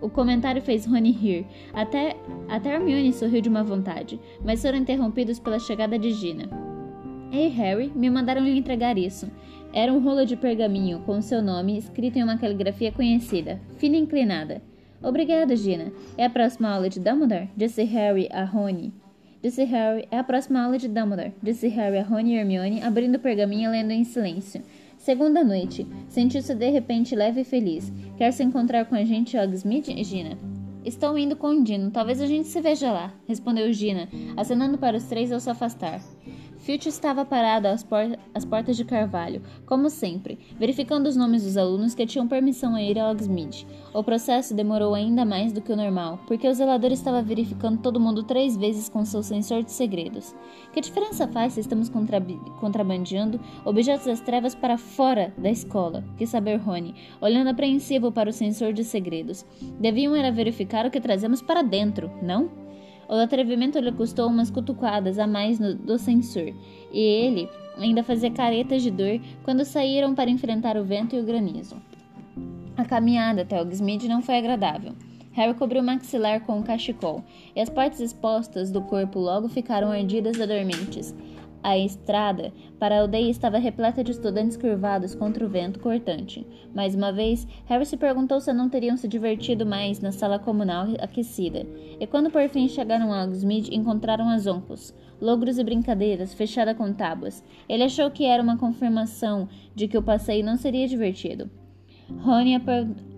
O 0.01 0.09
comentário 0.09 0.61
fez 0.61 0.85
Rony 0.85 1.11
rir. 1.11 1.45
Até, 1.73 2.15
até 2.49 2.73
Hermione 2.73 3.13
sorriu 3.13 3.39
de 3.39 3.49
uma 3.49 3.63
vontade, 3.63 4.19
mas 4.43 4.61
foram 4.61 4.79
interrompidos 4.79 5.39
pela 5.39 5.59
chegada 5.59 5.97
de 5.97 6.11
Gina. 6.11 6.49
Ei, 7.31 7.49
Harry, 7.49 7.91
me 7.95 8.09
mandaram 8.09 8.43
lhe 8.43 8.57
entregar 8.57 8.97
isso. 8.97 9.29
Era 9.71 9.91
um 9.91 9.99
rolo 9.99 10.25
de 10.25 10.35
pergaminho 10.35 10.99
com 11.01 11.21
seu 11.21 11.41
nome 11.41 11.77
escrito 11.77 12.17
em 12.17 12.23
uma 12.23 12.37
caligrafia 12.37 12.91
conhecida, 12.91 13.59
fina 13.77 13.95
e 13.95 13.99
inclinada. 13.99 14.61
Obrigada, 15.05 15.55
Gina. 15.55 15.93
É 16.17 16.25
a 16.25 16.29
próxima 16.29 16.67
aula 16.67 16.89
de 16.89 16.99
Dumbledore? 16.99 17.47
Disse 17.55 17.83
Harry 17.83 18.27
a 18.31 18.43
Rony. 18.43 18.91
Disse 19.39 19.63
Harry. 19.63 20.07
É 20.09 20.17
a 20.17 20.23
próxima 20.23 20.63
aula 20.63 20.79
de 20.79 20.87
Dumbledore. 20.87 21.31
Disse 21.43 21.67
Harry 21.67 21.99
a 21.99 22.03
Rony 22.03 22.33
e 22.33 22.37
Hermione, 22.37 22.81
abrindo 22.81 23.15
o 23.15 23.19
pergaminho 23.19 23.69
e 23.69 23.71
lendo 23.71 23.91
em 23.91 24.03
silêncio. 24.03 24.63
Segunda 24.97 25.43
noite. 25.43 25.85
Sentiu-se 26.09 26.55
de 26.55 26.71
repente 26.71 27.15
leve 27.15 27.41
e 27.41 27.43
feliz. 27.43 27.93
Quer 28.17 28.31
se 28.31 28.43
encontrar 28.43 28.85
com 28.85 28.95
a 28.95 29.03
gente, 29.03 29.37
Hogsmeade, 29.37 30.03
Gina? 30.03 30.35
Estou 30.83 31.15
indo 31.17 31.35
com 31.35 31.49
o 31.49 31.63
Dino. 31.63 31.91
Talvez 31.91 32.19
a 32.19 32.25
gente 32.25 32.47
se 32.47 32.59
veja 32.59 32.91
lá, 32.91 33.13
respondeu 33.27 33.71
Gina, 33.71 34.09
acenando 34.35 34.77
para 34.77 34.97
os 34.97 35.03
três 35.03 35.31
ao 35.31 35.39
se 35.39 35.49
afastar. 35.49 36.01
Filch 36.65 36.87
estava 36.89 37.23
parado 37.23 37.67
às, 37.67 37.83
por 37.83 37.99
às, 38.33 38.43
portas 38.43 38.75
de 38.75 38.83
Carvalho, 38.83 39.43
como 39.67 39.87
sempre, 39.87 40.39
verificando 40.57 41.05
os 41.05 41.15
nomes 41.15 41.43
dos 41.43 41.57
alunos 41.57 41.93
que 41.93 42.07
tinham 42.07 42.27
permissão 42.27 42.73
a 42.73 42.81
ir 42.81 42.97
a 42.97 43.07
Hogsmeade. 43.07 43.67
O 43.93 44.03
processo 44.03 44.55
demorou 44.55 44.95
ainda 44.95 45.23
mais 45.23 45.53
do 45.53 45.61
que 45.61 45.71
o 45.71 45.75
normal, 45.75 46.19
porque 46.25 46.47
o 46.47 46.53
zelador 46.55 46.91
estava 46.91 47.21
verificando 47.21 47.83
todo 47.83 47.99
mundo 47.99 48.23
três 48.23 48.57
vezes 48.57 48.89
com 48.89 49.05
seu 49.05 49.21
sensor 49.21 49.61
de 49.61 49.71
segredos. 49.71 50.35
Que 50.73 50.81
diferença 50.81 51.27
faz 51.27 51.53
se 51.53 51.59
estamos 51.59 51.87
contra 51.87 52.19
contrabandeando 52.59 53.39
objetos 53.63 54.07
das 54.07 54.21
trevas 54.21 54.55
para 54.55 54.75
fora 54.75 55.31
da 55.37 55.51
escola? 55.51 56.03
Quis 56.17 56.29
saber 56.31 56.57
Rony, 56.57 56.95
olhando 57.21 57.51
apreensivo 57.51 58.11
para 58.11 58.31
o 58.31 58.33
sensor 58.33 58.73
de 58.73 58.83
segredos. 58.83 59.45
Deviam 59.79 60.15
era 60.15 60.31
verificar 60.31 60.83
o 60.87 60.89
que 60.89 60.99
trazemos 60.99 61.43
para 61.43 61.61
dentro, 61.61 62.09
não? 62.23 62.64
O 63.07 63.13
atrevimento 63.13 63.79
lhe 63.79 63.91
custou 63.91 64.27
umas 64.27 64.49
cutucadas 64.49 65.19
a 65.19 65.27
mais 65.27 65.59
no, 65.59 65.75
do 65.75 65.97
censor, 65.97 66.53
e 66.91 66.99
ele 66.99 67.49
ainda 67.77 68.03
fazia 68.03 68.31
caretas 68.31 68.81
de 68.81 68.89
dor 68.89 69.19
quando 69.43 69.63
saíram 69.65 70.15
para 70.15 70.29
enfrentar 70.29 70.77
o 70.77 70.83
vento 70.83 71.15
e 71.15 71.19
o 71.19 71.23
granizo. 71.23 71.75
A 72.75 72.83
caminhada 72.83 73.43
até 73.43 73.61
Hogsmeade 73.61 74.07
não 74.07 74.21
foi 74.21 74.37
agradável. 74.37 74.93
Harry 75.31 75.53
cobriu 75.53 75.81
o 75.81 75.85
maxilar 75.85 76.41
com 76.41 76.57
um 76.57 76.63
cachecol, 76.63 77.23
e 77.55 77.59
as 77.59 77.69
partes 77.69 77.99
expostas 77.99 78.71
do 78.71 78.81
corpo 78.81 79.19
logo 79.19 79.49
ficaram 79.49 79.93
erguidas 79.93 80.37
e 80.37 80.47
dormentes. 80.47 81.13
A 81.65 81.79
estrada 81.79 82.53
para 82.79 82.95
a 82.95 83.01
aldeia 83.01 83.27
estava 83.27 83.57
repleta 83.57 84.03
de 84.03 84.11
estudantes 84.11 84.55
curvados 84.55 85.15
contra 85.15 85.43
o 85.43 85.49
vento 85.49 85.79
cortante. 85.79 86.45
Mais 86.75 86.93
uma 86.93 87.11
vez, 87.11 87.47
Harry 87.65 87.87
se 87.87 87.97
perguntou 87.97 88.39
se 88.39 88.53
não 88.53 88.69
teriam 88.69 88.95
se 88.95 89.07
divertido 89.07 89.65
mais 89.65 89.99
na 89.99 90.11
sala 90.11 90.37
comunal 90.37 90.85
aquecida. 91.01 91.65
E 91.99 92.05
quando 92.05 92.29
por 92.29 92.47
fim 92.49 92.67
chegaram 92.67 93.11
a 93.11 93.23
Hogsmeade, 93.23 93.75
encontraram 93.75 94.29
as 94.29 94.45
oncos, 94.45 94.93
logros 95.19 95.57
e 95.57 95.63
brincadeiras, 95.63 96.35
fechada 96.35 96.75
com 96.75 96.93
tábuas. 96.93 97.43
Ele 97.67 97.81
achou 97.81 98.11
que 98.11 98.25
era 98.25 98.43
uma 98.43 98.59
confirmação 98.59 99.49
de 99.73 99.87
que 99.87 99.97
o 99.97 100.03
passeio 100.03 100.45
não 100.45 100.57
seria 100.57 100.87
divertido. 100.87 101.49
Rony 102.21 102.53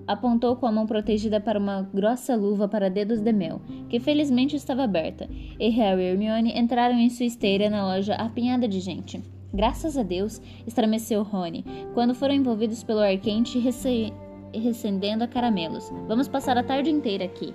apontou 0.08 0.56
com 0.56 0.66
a 0.66 0.72
mão 0.72 0.88
protegida 0.88 1.40
para 1.40 1.60
uma 1.60 1.82
grossa 1.94 2.36
luva 2.36 2.68
para 2.68 2.90
dedos 2.90 3.20
de 3.20 3.34
mel, 3.34 3.62
que 3.90 4.00
felizmente 4.00 4.56
estava 4.56 4.84
aberta, 4.84 5.30
e 5.60 5.70
Harry 5.70 6.04
e 6.04 6.06
Hermione 6.06 6.58
entraram 6.58 6.98
em 6.98 7.10
sua 7.10 7.26
esteira 7.26 7.70
na 7.70 7.86
loja 7.86 8.16
apinhada 8.16 8.68
de 8.68 8.80
gente. 8.80 9.22
Graças 9.54 9.98
a 9.98 10.04
Deus, 10.04 10.42
estremeceu 10.66 11.24
Rony, 11.24 11.64
quando 11.94 12.16
foram 12.16 12.36
envolvidos 12.36 12.84
pelo 12.84 13.00
ar 13.00 13.18
quente 13.18 13.58
e 13.58 14.60
recendendo 14.60 15.24
a 15.24 15.28
caramelos. 15.28 15.92
Vamos 16.08 16.28
passar 16.28 16.58
a 16.58 16.64
tarde 16.64 16.90
inteira 16.90 17.26
aqui. 17.26 17.54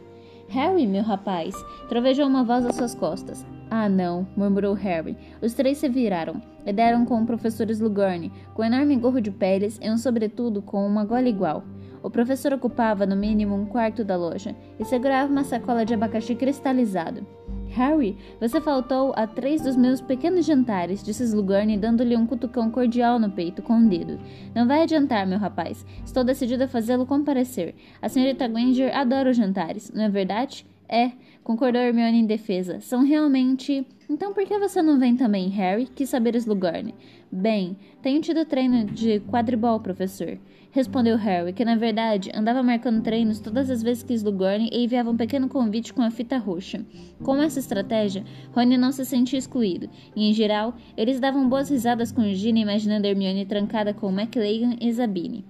Harry, 0.48 0.86
meu 0.86 1.02
rapaz, 1.02 1.54
trovejou 1.88 2.26
uma 2.26 2.44
voz 2.44 2.66
às 2.66 2.76
suas 2.76 2.94
costas. 2.94 3.46
Ah, 3.70 3.88
não, 3.88 4.26
murmurou 4.36 4.74
Harry. 4.74 5.16
Os 5.40 5.54
três 5.54 5.78
se 5.78 5.88
viraram 5.88 6.42
e 6.66 6.72
deram 6.72 7.06
com 7.06 7.22
o 7.22 7.26
professor 7.26 7.70
Slughorn, 7.70 8.30
com 8.52 8.60
um 8.60 8.66
enorme 8.66 8.96
gorro 8.96 9.20
de 9.20 9.30
peles 9.30 9.78
e 9.80 9.90
um 9.90 9.96
sobretudo 9.96 10.60
com 10.60 10.86
uma 10.86 11.04
gola 11.04 11.28
igual. 11.28 11.64
O 12.02 12.10
professor 12.10 12.52
ocupava 12.52 13.06
no 13.06 13.14
mínimo 13.14 13.54
um 13.54 13.64
quarto 13.64 14.04
da 14.04 14.16
loja 14.16 14.56
e 14.78 14.84
segurava 14.84 15.30
uma 15.30 15.44
sacola 15.44 15.84
de 15.84 15.94
abacaxi 15.94 16.34
cristalizado. 16.34 17.24
Harry, 17.68 18.18
você 18.38 18.60
faltou 18.60 19.14
a 19.16 19.26
três 19.26 19.62
dos 19.62 19.76
meus 19.76 20.00
pequenos 20.00 20.44
jantares, 20.44 21.02
disse 21.02 21.22
Slughorn, 21.22 21.78
dando-lhe 21.78 22.14
um 22.16 22.26
cutucão 22.26 22.70
cordial 22.70 23.18
no 23.18 23.30
peito 23.30 23.62
com 23.62 23.74
um 23.74 23.88
dedo. 23.88 24.18
Não 24.54 24.66
vai 24.66 24.82
adiantar, 24.82 25.26
meu 25.26 25.38
rapaz. 25.38 25.86
Estou 26.04 26.22
decidido 26.22 26.64
a 26.64 26.68
fazê-lo 26.68 27.06
comparecer. 27.06 27.74
A 28.02 28.10
senhorita 28.10 28.46
Granger 28.46 28.94
adora 28.94 29.30
os 29.30 29.36
jantares, 29.36 29.90
não 29.94 30.04
é 30.04 30.08
verdade? 30.10 30.66
É, 30.86 31.12
concordou 31.42 31.80
Hermione 31.80 32.18
em 32.18 32.26
defesa. 32.26 32.78
São 32.80 33.02
realmente. 33.02 33.86
Então 34.10 34.34
por 34.34 34.44
que 34.44 34.58
você 34.58 34.82
não 34.82 34.98
vem 34.98 35.16
também, 35.16 35.48
Harry? 35.48 35.86
Quis 35.86 36.10
saber 36.10 36.34
Slughorn. 36.34 36.94
Bem, 37.30 37.78
tenho 38.02 38.20
tido 38.20 38.44
treino 38.44 38.84
de 38.84 39.20
quadribol, 39.20 39.80
professor 39.80 40.38
respondeu 40.72 41.16
Harry, 41.16 41.52
que 41.52 41.64
na 41.64 41.76
verdade 41.76 42.32
andava 42.34 42.62
marcando 42.62 43.02
treinos 43.02 43.38
todas 43.38 43.70
as 43.70 43.82
vezes 43.82 44.02
que 44.02 44.14
Slughorn 44.14 44.68
enviava 44.72 45.10
um 45.10 45.16
pequeno 45.16 45.48
convite 45.48 45.92
com 45.92 46.02
a 46.02 46.10
fita 46.10 46.38
roxa. 46.38 46.84
Com 47.22 47.40
essa 47.40 47.60
estratégia, 47.60 48.24
Rony 48.52 48.76
não 48.76 48.90
se 48.90 49.04
sentia 49.04 49.38
excluído, 49.38 49.88
e 50.16 50.28
em 50.28 50.32
geral, 50.32 50.74
eles 50.96 51.20
davam 51.20 51.48
boas 51.48 51.68
risadas 51.68 52.10
com 52.10 52.22
Gina 52.32 52.58
imaginando 52.58 53.06
Hermione 53.06 53.46
trancada 53.46 53.94
com 53.94 54.10
McLagan 54.10 54.76
e 54.80 54.90
Zabine. 54.90 55.44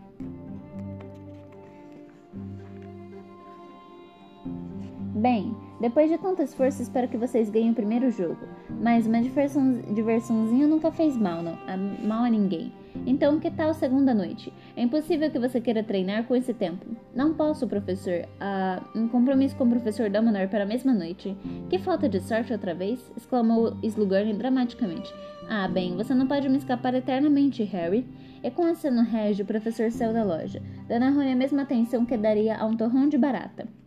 Bem, 5.14 5.54
depois 5.82 6.08
de 6.08 6.16
tanto 6.16 6.40
esforço, 6.42 6.80
espero 6.80 7.08
que 7.08 7.16
vocês 7.16 7.50
ganhem 7.50 7.72
o 7.72 7.74
primeiro 7.74 8.08
jogo. 8.08 8.38
Mas 8.80 9.04
uma 9.04 9.20
diversão, 9.20 9.80
diversãozinha 9.92 10.68
nunca 10.68 10.92
fez 10.92 11.16
mal, 11.16 11.42
não, 11.42 11.58
a, 11.66 11.76
mal 11.76 12.22
a 12.22 12.30
ninguém. 12.30 12.72
Então, 13.04 13.40
que 13.40 13.50
tal 13.50 13.74
segunda 13.74 14.14
noite? 14.14 14.52
É 14.76 14.82
impossível 14.84 15.28
que 15.28 15.40
você 15.40 15.60
queira 15.60 15.82
treinar 15.82 16.22
com 16.22 16.36
esse 16.36 16.54
tempo. 16.54 16.86
Não 17.12 17.34
posso, 17.34 17.66
professor. 17.66 18.28
Ah, 18.38 18.80
um 18.94 19.08
compromisso 19.08 19.56
com 19.56 19.64
o 19.64 19.70
professor 19.70 20.08
Dumbledore 20.08 20.46
para 20.46 20.62
a 20.62 20.66
mesma 20.66 20.94
noite. 20.94 21.36
Que 21.68 21.80
falta 21.80 22.08
de 22.08 22.20
sorte 22.20 22.52
outra 22.52 22.74
vez? 22.74 23.00
exclamou 23.16 23.76
Slughorn 23.82 24.34
dramaticamente. 24.34 25.12
Ah, 25.48 25.66
bem, 25.66 25.96
você 25.96 26.14
não 26.14 26.28
pode 26.28 26.48
me 26.48 26.58
escapar 26.58 26.94
eternamente, 26.94 27.64
Harry. 27.64 28.06
E 28.40 28.48
com 28.52 28.66
aceno 28.66 29.02
régio, 29.02 29.42
o 29.42 29.48
professor 29.48 29.90
saiu 29.90 30.12
da 30.12 30.22
loja, 30.22 30.62
dando 30.86 31.06
a 31.06 31.10
Rony 31.10 31.32
a 31.32 31.36
mesma 31.36 31.62
atenção 31.62 32.06
que 32.06 32.16
daria 32.16 32.56
a 32.56 32.64
um 32.66 32.76
torrão 32.76 33.08
de 33.08 33.18
barata. 33.18 33.81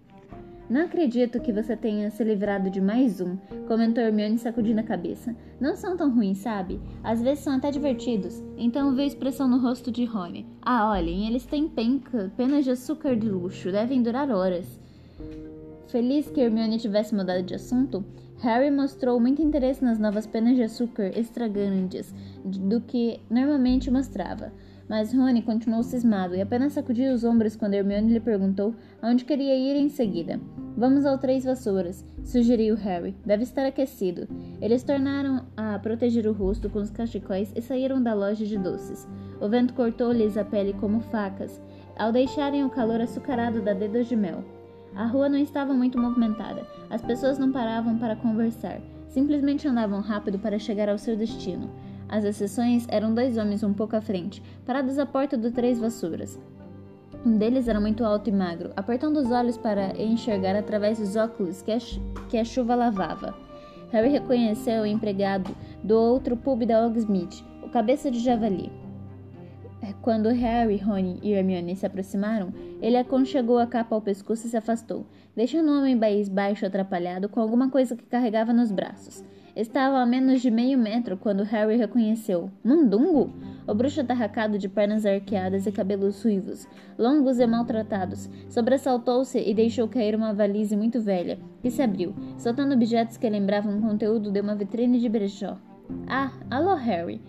Não 0.67 0.81
acredito 0.81 1.39
que 1.39 1.53
você 1.53 1.75
tenha 1.75 2.10
se 2.10 2.24
livrado 2.24 2.72
de 2.72 2.81
mais 2.81 3.22
um, 3.22 3.38
comentou 3.67 4.03
Hermione 4.03 4.39
sacudindo 4.39 4.79
a 4.79 4.84
cabeça. 4.84 5.36
Não 5.60 5.75
são 5.75 5.95
tão 5.95 6.10
ruins, 6.12 6.39
sabe? 6.39 6.81
Às 7.03 7.22
vezes 7.22 7.43
são 7.43 7.55
até 7.55 7.69
divertidos. 7.69 8.43
Então 8.57 8.95
veio 8.95 9.05
expressão 9.05 9.48
no 9.48 9.60
rosto 9.60 9.91
de 9.91 10.05
Rony. 10.05 10.48
Ah, 10.63 10.89
olhem, 10.89 11.27
eles 11.27 11.45
têm 11.45 11.67
penca, 11.67 12.31
penas 12.36 12.65
de 12.65 12.72
açúcar 12.72 13.15
de 13.15 13.29
luxo, 13.29 13.72
devem 13.72 14.01
durar 14.01 14.31
horas. 14.31 14.79
Feliz 15.88 16.31
que 16.31 16.41
Hermione 16.41 16.79
tivesse 16.79 17.13
mudado 17.13 17.43
de 17.43 17.53
assunto, 17.53 18.03
Harry 18.39 18.72
mostrou 18.72 19.19
muito 19.19 19.43
interesse 19.43 19.84
nas 19.84 20.00
novas 20.00 20.25
penas 20.25 20.55
de 20.55 20.63
açúcar 20.63 21.12
extravagantes 21.15 22.13
do 22.43 22.81
que 22.81 23.19
normalmente 23.29 23.91
mostrava. 23.91 24.51
Mas 24.88 25.13
Rony 25.13 25.42
continuou 25.42 25.82
cismado 25.82 26.36
e 26.36 26.42
apenas 26.42 26.74
sacudiu 26.74 27.12
os 27.13 27.24
ombros 27.24 27.56
quando 27.56 27.74
Hermione 27.74 28.13
lhe 28.13 28.20
perguntou 28.20 28.75
aonde 29.01 29.25
queria 29.25 29.56
ir 29.56 29.75
em 29.75 29.89
seguida. 29.89 30.39
Vamos 30.77 31.06
ao 31.06 31.18
Três 31.18 31.44
Vassouras, 31.44 32.06
sugeriu 32.24 32.75
Harry. 32.75 33.15
Deve 33.25 33.44
estar 33.44 33.65
aquecido. 33.65 34.27
Eles 34.62 34.84
tornaram 34.84 35.46
a 35.56 35.80
proteger 35.80 36.27
o 36.27 36.34
rosto 36.34 36.70
com 36.70 36.80
os 36.80 36.92
cachecóis 36.92 37.51
e 37.56 37.62
saíram 37.62 38.01
da 38.01 38.13
loja 38.13 38.46
de 38.46 38.58
doces. 38.58 39.08
O 39.42 39.50
vento 39.50 39.74
cortou-lhes 39.74 40.38
a 40.38 40.44
pele 40.44 40.74
como 40.74 41.00
facas, 41.00 41.62
ao 41.98 42.12
deixarem 42.12 42.63
o 42.63 42.70
calor 42.70 43.01
açucarado 43.01 43.62
da 43.62 43.74
dedos 43.74 44.08
de 44.08 44.15
mel. 44.15 44.44
A 44.96 45.06
rua 45.06 45.27
não 45.27 45.38
estava 45.38 45.74
muito 45.74 46.00
movimentada. 46.00 46.65
As 46.89 47.01
pessoas 47.01 47.38
não 47.38 47.51
paravam 47.51 47.98
para 47.98 48.15
conversar. 48.15 48.80
Simplesmente 49.08 49.68
andavam 49.68 50.01
rápido 50.01 50.39
para 50.39 50.60
chegar 50.60 50.89
ao 50.89 50.98
seu 50.98 51.15
destino. 51.15 51.70
As 52.08 52.24
exceções 52.24 52.86
eram 52.90 53.14
dois 53.14 53.38
homens 53.38 53.64
um 53.64 53.74
pouco 53.74 53.96
à 53.96 54.02
frente, 54.02 54.42
parados 54.66 54.98
à 54.98 55.06
porta 55.06 55.38
do 55.38 55.52
Três 55.52 55.80
Vassouras. 55.80 56.40
Um 57.26 57.38
deles 57.38 57.68
era 57.68 57.80
muito 57.80 58.04
alto 58.04 58.30
e 58.30 58.34
magro, 58.34 58.72
apertando 58.76 59.18
os 59.18 59.32
olhos 59.32 59.58
para 59.58 60.00
enxergar 60.00 60.56
através 60.56 61.00
dos 61.00 61.16
óculos 61.16 61.62
que 61.62 61.72
a, 61.72 61.78
que 62.30 62.38
a 62.38 62.46
chuva 62.46 62.76
lavava. 62.76 63.36
Harry 63.92 64.10
reconheceu 64.10 64.84
o 64.84 64.86
empregado 64.86 65.56
do 65.84 65.96
outro 65.96 66.38
pub 66.38 66.66
da 66.66 66.86
Hogsmeade, 66.86 67.44
o 67.64 67.70
cabeça 67.70 68.12
de 68.12 68.20
javali. 68.20 68.72
Quando 70.06 70.30
Harry, 70.30 70.78
Rony 70.78 71.20
e 71.24 71.34
Hermione 71.34 71.76
se 71.76 71.84
aproximaram, 71.84 72.54
ele 72.80 72.96
aconchegou 72.96 73.58
a 73.58 73.66
capa 73.66 73.96
ao 73.96 74.02
pescoço 74.02 74.46
e 74.46 74.50
se 74.52 74.56
afastou, 74.56 75.04
deixando 75.36 75.72
o 75.72 75.80
homem 75.80 76.00
baixo 76.30 76.64
atrapalhado 76.64 77.28
com 77.28 77.40
alguma 77.40 77.72
coisa 77.72 77.96
que 77.96 78.06
carregava 78.06 78.54
nos 78.54 78.72
braços. 78.72 79.24
Estava 79.56 80.00
a 80.00 80.06
menos 80.06 80.42
de 80.42 80.52
meio 80.52 80.78
metro 80.78 81.16
quando 81.16 81.44
Harry 81.44 81.78
reconheceu. 81.78 82.52
Mundungo? 82.62 83.34
O 83.66 83.74
bruxo 83.74 84.02
atarracado 84.02 84.58
de 84.60 84.68
pernas 84.68 85.06
arqueadas 85.06 85.66
e 85.66 85.72
cabelos 85.72 86.22
ruivos, 86.22 86.68
longos 87.00 87.40
e 87.40 87.48
maltratados, 87.48 88.30
sobressaltou-se 88.50 89.40
e 89.40 89.54
deixou 89.54 89.88
cair 89.88 90.14
uma 90.14 90.34
valise 90.34 90.76
muito 90.76 91.00
velha, 91.00 91.40
que 91.62 91.72
se 91.72 91.82
abriu, 91.82 92.14
soltando 92.38 92.74
objetos 92.74 93.16
que 93.16 93.30
lembravam 93.30 93.78
o 93.78 93.82
conteúdo 93.82 94.30
de 94.30 94.42
uma 94.42 94.56
vitrine 94.56 95.00
de 95.00 95.08
brechó. 95.08 95.58
Ah, 96.06 96.34
alô, 96.52 96.76
Harry! 96.76 97.22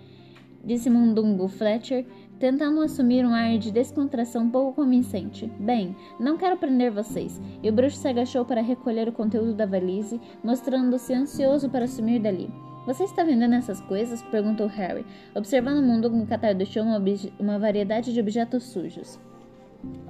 Disse 0.64 0.90
Mundungo 0.90 1.47
Fletcher, 1.47 2.04
tentando 2.38 2.80
assumir 2.82 3.24
um 3.24 3.34
ar 3.34 3.58
de 3.58 3.70
descontração 3.70 4.50
pouco 4.50 4.74
convincente. 4.74 5.46
Bem, 5.58 5.96
não 6.18 6.36
quero 6.36 6.56
prender 6.56 6.90
vocês. 6.90 7.40
E 7.62 7.68
o 7.68 7.72
bruxo 7.72 7.98
se 7.98 8.08
agachou 8.08 8.44
para 8.44 8.60
recolher 8.60 9.08
o 9.08 9.12
conteúdo 9.12 9.54
da 9.54 9.66
valise, 9.66 10.20
mostrando-se 10.42 11.14
ansioso 11.14 11.68
para 11.68 11.86
sumir 11.86 12.20
dali. 12.20 12.50
Você 12.86 13.04
está 13.04 13.24
vendendo 13.24 13.54
essas 13.54 13.80
coisas? 13.80 14.22
perguntou 14.22 14.68
Harry, 14.68 15.04
observando 15.34 15.78
o 15.78 15.82
mundo 15.82 16.08
no 16.08 16.26
catar 16.26 16.54
do 16.54 16.64
chão 16.64 16.86
uma, 16.86 17.02
uma 17.38 17.58
variedade 17.58 18.12
de 18.14 18.20
objetos 18.20 18.62
sujos. 18.62 19.18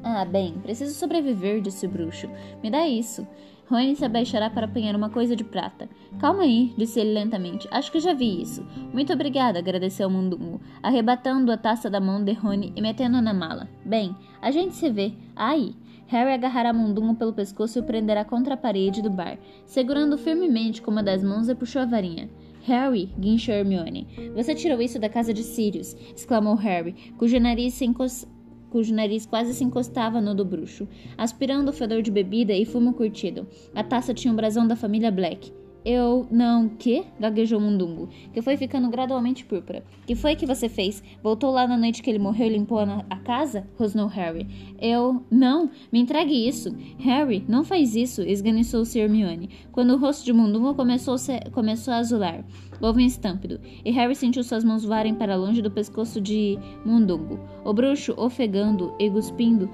Ah, 0.02 0.24
bem, 0.24 0.54
preciso 0.62 0.94
sobreviver, 0.94 1.60
disse 1.60 1.86
o 1.86 1.88
bruxo. 1.88 2.28
Me 2.62 2.70
dá 2.70 2.86
isso. 2.86 3.26
Rony 3.68 3.96
se 3.96 4.04
abaixará 4.04 4.48
para 4.48 4.66
apanhar 4.66 4.94
uma 4.94 5.10
coisa 5.10 5.34
de 5.34 5.42
prata. 5.42 5.88
Calma 6.20 6.42
aí, 6.42 6.72
disse 6.78 7.00
ele 7.00 7.12
lentamente. 7.12 7.66
Acho 7.70 7.90
que 7.90 7.98
já 7.98 8.12
vi 8.12 8.40
isso. 8.40 8.64
Muito 8.92 9.12
obrigada, 9.12 9.58
agradeceu 9.58 10.08
Mundungo, 10.08 10.60
arrebatando 10.82 11.50
a 11.50 11.56
taça 11.56 11.90
da 11.90 12.00
mão 12.00 12.22
de 12.22 12.32
Rony 12.32 12.72
e 12.76 12.80
metendo-a 12.80 13.20
na 13.20 13.34
mala. 13.34 13.68
Bem, 13.84 14.14
a 14.40 14.50
gente 14.50 14.74
se 14.74 14.88
vê. 14.90 15.12
Aí. 15.34 15.74
Harry 16.08 16.34
agarrará 16.34 16.72
Mundungo 16.72 17.16
pelo 17.16 17.32
pescoço 17.32 17.78
e 17.78 17.80
o 17.80 17.84
prenderá 17.84 18.24
contra 18.24 18.54
a 18.54 18.56
parede 18.56 19.02
do 19.02 19.10
bar, 19.10 19.36
segurando 19.64 20.16
firmemente 20.16 20.80
com 20.80 20.92
uma 20.92 21.02
das 21.02 21.20
mãos 21.24 21.48
e 21.48 21.54
puxou 21.56 21.82
a 21.82 21.84
varinha. 21.84 22.30
Harry, 22.62 23.06
guinchou 23.18 23.52
Hermione. 23.52 24.06
Você 24.36 24.54
tirou 24.54 24.80
isso 24.80 25.00
da 25.00 25.08
casa 25.08 25.34
de 25.34 25.42
Sirius, 25.42 25.96
exclamou 26.14 26.54
Harry, 26.54 27.12
cujo 27.18 27.40
nariz 27.40 27.74
se 27.74 27.84
encostou 27.84 28.35
cujo 28.70 28.94
nariz 28.94 29.24
quase 29.26 29.54
se 29.54 29.64
encostava 29.64 30.20
no 30.20 30.34
do 30.34 30.44
bruxo, 30.44 30.88
aspirando 31.16 31.70
o 31.70 31.72
fedor 31.72 32.02
de 32.02 32.10
bebida 32.10 32.52
e 32.52 32.64
fumo 32.64 32.92
curtido. 32.92 33.46
A 33.74 33.82
taça 33.82 34.12
tinha 34.12 34.32
um 34.32 34.36
brasão 34.36 34.66
da 34.66 34.76
família 34.76 35.10
Black. 35.10 35.52
Eu. 35.86 36.26
Não. 36.32 36.68
Que? 36.68 37.04
gaguejou 37.20 37.60
Mundungo, 37.60 38.08
que 38.34 38.42
foi 38.42 38.56
ficando 38.56 38.90
gradualmente 38.90 39.44
púrpura. 39.44 39.84
Que 40.04 40.16
foi 40.16 40.34
que 40.34 40.44
você 40.44 40.68
fez? 40.68 41.00
Voltou 41.22 41.52
lá 41.52 41.64
na 41.64 41.76
noite 41.76 42.02
que 42.02 42.10
ele 42.10 42.18
morreu 42.18 42.48
e 42.48 42.50
limpou 42.50 42.80
a, 42.80 43.16
casa? 43.18 43.64
rosnou 43.78 44.08
Harry. 44.08 44.48
Eu. 44.80 45.24
Não. 45.30 45.70
Me 45.92 46.00
entregue 46.00 46.48
isso. 46.48 46.76
Harry, 46.98 47.44
não 47.46 47.62
faz 47.62 47.94
isso, 47.94 48.20
esganiçou-se 48.22 48.98
Hermione, 48.98 49.48
quando 49.70 49.94
o 49.94 49.96
rosto 49.96 50.24
de 50.24 50.32
Mundungo 50.32 50.74
começou, 50.74 51.16
se, 51.16 51.38
começou 51.52 51.94
a 51.94 51.98
azular. 51.98 52.44
Houve 52.80 53.02
um 53.02 53.06
estampido, 53.06 53.60
e 53.84 53.90
Harry 53.92 54.16
sentiu 54.16 54.42
suas 54.42 54.64
mãos 54.64 54.84
voarem 54.84 55.14
para 55.14 55.36
longe 55.36 55.62
do 55.62 55.70
pescoço 55.70 56.20
de 56.20 56.58
Mundungo. 56.84 57.38
O 57.64 57.72
bruxo, 57.72 58.12
ofegando 58.16 58.92
e 58.98 59.08
cuspindo, 59.08 59.70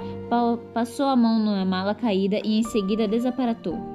passou 0.74 1.06
a 1.06 1.16
mão 1.16 1.38
na 1.38 1.64
mala 1.64 1.94
caída 1.94 2.38
e 2.44 2.58
em 2.58 2.62
seguida 2.62 3.08
desaparatou. 3.08 3.91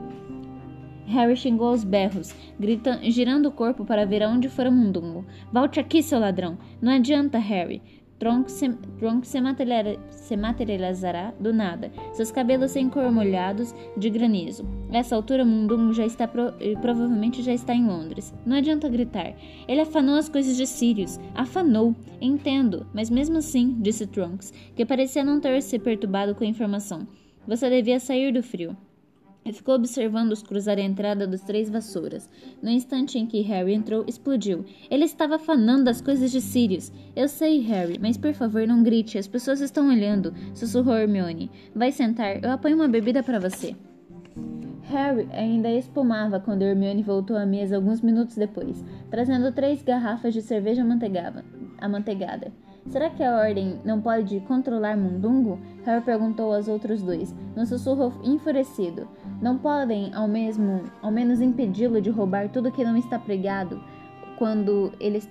Harry 1.08 1.36
xingou 1.36 1.70
aos 1.70 1.84
berros, 1.84 2.36
gritando, 2.60 3.10
girando 3.10 3.48
o 3.48 3.52
corpo 3.52 3.86
para 3.86 4.06
ver 4.06 4.22
aonde 4.22 4.50
fora 4.50 4.70
Mundungo. 4.70 5.26
Volte 5.52 5.80
aqui, 5.80 6.04
seu 6.04 6.20
ladrão! 6.20 6.58
Não 6.82 6.92
adianta, 6.92 7.38
Harry. 7.38 7.82
Tronco 8.20 8.50
se, 8.50 8.68
Tronco 8.98 9.26
se, 9.26 9.38
se 10.10 10.36
materializará 10.36 11.32
do 11.40 11.54
nada, 11.54 11.92
seus 12.14 12.32
cabelos 12.32 12.72
sem 12.72 12.90
cor 12.90 13.12
molhados 13.12 13.76
de 13.96 14.10
granizo. 14.10 14.66
Nessa 14.90 15.16
altura, 15.16 15.46
Mundungo 15.46 15.94
já 15.94 16.06
está 16.06 16.28
pro, 16.28 16.52
provavelmente 16.82 17.44
já 17.44 17.54
está 17.54 17.76
em 17.76 17.86
Londres. 17.86 18.34
Não 18.46 18.58
adianta 18.58 18.90
gritar. 18.90 19.36
Ele 19.68 19.82
afanou 19.82 20.16
as 20.16 20.28
coisas 20.28 20.58
de 20.58 20.66
Sirius. 20.66 21.20
Afanou. 21.36 21.96
Entendo, 22.20 22.88
mas 22.92 23.12
mesmo 23.12 23.38
assim, 23.38 23.78
disse 23.80 24.08
Trunks, 24.08 24.52
que 24.76 24.86
parecia 24.86 25.24
não 25.24 25.40
ter 25.40 25.62
se 25.62 25.78
perturbado 25.78 26.34
com 26.34 26.44
a 26.44 26.48
informação. 26.48 27.08
Você 27.48 27.70
devia 27.70 28.00
sair 28.00 28.34
do 28.34 28.42
frio 28.42 28.76
e 29.48 29.54
ficou 29.54 29.76
observando-os 29.76 30.44
cruzar 30.44 30.78
a 30.78 30.82
entrada 30.82 31.26
dos 31.26 31.42
três 31.42 31.70
vassouras. 31.70 32.30
No 32.62 32.70
instante 32.70 33.18
em 33.18 33.26
que 33.26 33.42
Harry 33.42 33.74
entrou, 33.74 34.04
explodiu. 34.06 34.66
Ele 34.92 35.06
estava 35.06 35.40
fanando 35.40 35.90
as 35.90 36.02
coisas 36.02 36.32
de 36.32 36.42
Sirius. 36.42 36.92
Eu 37.16 37.30
sei, 37.30 37.60
Harry, 37.62 37.98
mas 38.00 38.18
por 38.18 38.34
favor 38.34 38.68
não 38.68 38.84
grite, 38.84 39.18
as 39.18 39.28
pessoas 39.28 39.62
estão 39.62 39.88
olhando, 39.88 40.34
sussurrou 40.54 40.98
Hermione. 40.98 41.50
Vai 41.74 41.92
sentar, 41.92 42.44
eu 42.44 42.52
apanho 42.52 42.76
uma 42.76 42.88
bebida 42.88 43.24
para 43.24 43.40
você. 43.40 43.76
Harry 44.90 45.28
ainda 45.32 45.70
espumava 45.70 46.40
quando 46.40 46.62
Hermione 46.62 47.04
voltou 47.04 47.36
à 47.36 47.46
mesa 47.46 47.76
alguns 47.76 48.02
minutos 48.02 48.36
depois, 48.36 48.84
trazendo 49.10 49.52
três 49.52 49.82
garrafas 49.82 50.34
de 50.34 50.42
cerveja 50.42 50.82
amanteigada. 50.82 52.52
Será 52.90 53.10
que 53.10 53.22
a 53.22 53.38
Ordem 53.38 53.82
não 53.84 54.00
pode 54.00 54.40
controlar 54.42 54.96
Mundungo? 54.96 55.60
Harry 55.84 56.02
perguntou 56.06 56.54
aos 56.54 56.70
outros 56.70 57.02
dois, 57.02 57.36
num 57.54 57.66
sussurro 57.66 58.14
enfurecido. 58.24 59.10
Não 59.42 59.58
podem, 59.58 60.14
ao, 60.14 60.28
mesmo, 60.28 60.84
ao 61.02 61.12
menos, 61.12 61.42
impedi-lo 61.42 62.02
de 62.02 62.10
roubar 62.10 62.50
tudo 62.50 62.72
que 62.72 62.84
não 62.84 62.98
está 62.98 63.20
pregado 63.20 63.82
quando 64.38 64.92
ele 65.00 65.22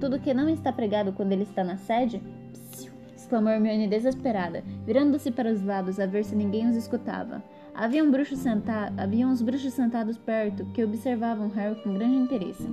tudo 0.00 0.18
que 0.18 0.32
não 0.32 0.48
está 0.48 0.72
pregado 0.72 1.12
quando 1.12 1.32
ele 1.32 1.42
está 1.42 1.64
na 1.64 1.76
sede? 1.76 2.22
Exclamou 3.16 3.52
Hermione 3.52 3.88
desesperada, 3.88 4.62
virando-se 4.84 5.30
para 5.30 5.50
os 5.50 5.62
lados 5.62 5.98
a 5.98 6.06
ver 6.06 6.24
se 6.24 6.36
ninguém 6.36 6.68
os 6.68 6.76
escutava. 6.76 7.42
Havia, 7.74 8.04
um 8.04 8.10
bruxo 8.10 8.36
senta... 8.36 8.92
Havia 8.96 9.26
uns 9.26 9.40
bruxos 9.40 9.72
sentados 9.72 10.18
perto 10.18 10.66
que 10.66 10.84
observavam 10.84 11.48
Harry 11.48 11.74
com 11.82 11.94
grande 11.94 12.16
interesse. 12.16 12.68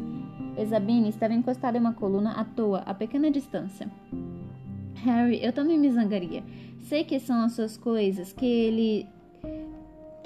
Exabine 0.58 1.10
estava 1.10 1.34
encostada 1.34 1.78
em 1.78 1.82
uma 1.82 1.94
coluna 1.94 2.34
à 2.34 2.44
toa, 2.44 2.80
a 2.80 2.94
pequena 2.94 3.32
distância. 3.32 3.90
Harry, 4.96 5.40
eu 5.42 5.54
também 5.54 5.80
me 5.80 5.90
zangaria. 5.90 6.44
Sei 6.82 7.06
que 7.06 7.20
são 7.20 7.42
as 7.42 7.54
suas 7.54 7.78
coisas 7.78 8.34
que 8.34 8.46
ele 8.46 9.08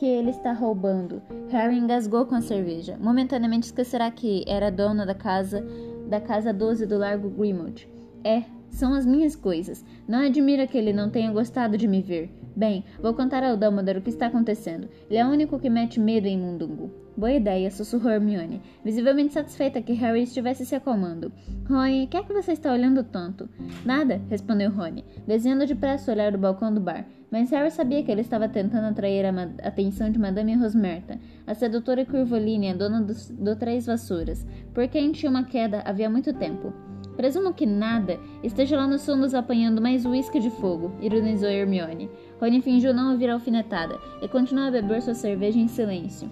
que 0.04 0.08
ele 0.08 0.32
está 0.32 0.52
roubando. 0.52 1.22
Harry 1.50 1.78
engasgou 1.78 2.26
com 2.26 2.36
a 2.36 2.42
cerveja. 2.42 2.98
Momentaneamente 3.00 3.68
esquecerá 3.68 4.12
que 4.12 4.44
era 4.46 4.70
dona 4.70 5.06
da 5.06 5.16
casa 5.16 5.66
da 6.10 6.20
casa 6.20 6.52
12 6.52 6.86
do 6.86 6.98
Largo 6.98 7.30
Grimald. 7.30 7.88
É, 8.22 8.44
são 8.70 8.94
as 8.94 9.06
minhas 9.06 9.34
coisas. 9.34 9.86
Não 10.06 10.20
admira 10.20 10.68
que 10.68 10.78
ele 10.78 10.92
não 10.92 11.10
tenha 11.10 11.32
gostado 11.32 11.78
de 11.78 11.88
me 11.88 12.02
ver. 12.02 12.30
Bem, 12.56 12.84
vou 13.02 13.14
contar 13.16 13.44
ao 13.44 13.58
Dumbledore 13.58 13.98
o 13.98 14.02
que 14.02 14.10
está 14.10 14.28
acontecendo. 14.28 14.88
Ele 15.10 15.18
é 15.18 15.26
o 15.26 15.30
único 15.30 15.60
que 15.60 15.70
mete 15.70 16.00
medo 16.00 16.28
em 16.28 16.38
Mundungu. 16.38 16.92
Boa 17.18 17.32
ideia, 17.32 17.70
sussurrou 17.70 18.12
Hermione, 18.12 18.62
visivelmente 18.84 19.34
satisfeita 19.34 19.82
que 19.82 19.94
Harry 19.94 20.24
estivesse 20.24 20.66
se 20.66 20.76
acalmando. 20.76 21.32
Rony, 21.68 22.08
que 22.08 22.18
é 22.18 22.24
que 22.24 22.34
você 22.34 22.52
está 22.52 22.72
olhando 22.72 23.04
tanto? 23.04 23.50
Nada, 23.86 24.22
respondeu 24.30 24.72
Rony, 24.72 25.04
desviando 25.28 25.66
depressa 25.66 26.12
o 26.12 26.14
olhar 26.14 26.32
do 26.32 26.38
balcão 26.38 26.74
do 26.74 26.80
bar. 26.80 27.06
Mas 27.32 27.50
Harry 27.50 27.72
sabia 27.72 28.04
que 28.04 28.12
ele 28.12 28.22
estava 28.22 28.48
tentando 28.48 28.86
atrair 28.86 29.26
a 29.26 29.68
atenção 29.68 30.12
de 30.12 30.20
Madame 30.20 30.56
Rosmerta, 30.56 31.20
a 31.48 31.56
sedutora 31.56 32.06
curvilínea 32.06 32.76
dona 32.76 33.02
do, 33.02 33.14
do 33.34 33.56
Três 33.56 33.88
Vassouras, 33.88 34.46
por 34.74 34.88
quem 34.88 35.12
tinha 35.12 35.30
uma 35.30 35.44
queda 35.44 35.82
havia 35.86 36.10
muito 36.10 36.32
tempo. 36.34 36.72
Presumo 37.16 37.54
que 37.54 37.66
nada 37.66 38.20
esteja 38.42 38.76
lá 38.76 38.88
nos 38.88 39.06
fundos 39.06 39.34
apanhando 39.34 39.82
mais 39.82 40.06
uísque 40.06 40.40
de 40.40 40.50
fogo, 40.50 40.92
ironizou 41.00 41.50
Hermione. 41.50 42.10
Rony 42.40 42.62
fingiu 42.62 42.94
não 42.94 43.12
ouvir 43.12 43.30
a 43.30 43.34
alfinetada 43.34 44.00
e 44.22 44.28
continuou 44.28 44.68
a 44.68 44.72
beber 44.72 45.02
sua 45.02 45.14
cerveja 45.14 45.60
em 45.60 45.68
silêncio. 45.68 46.30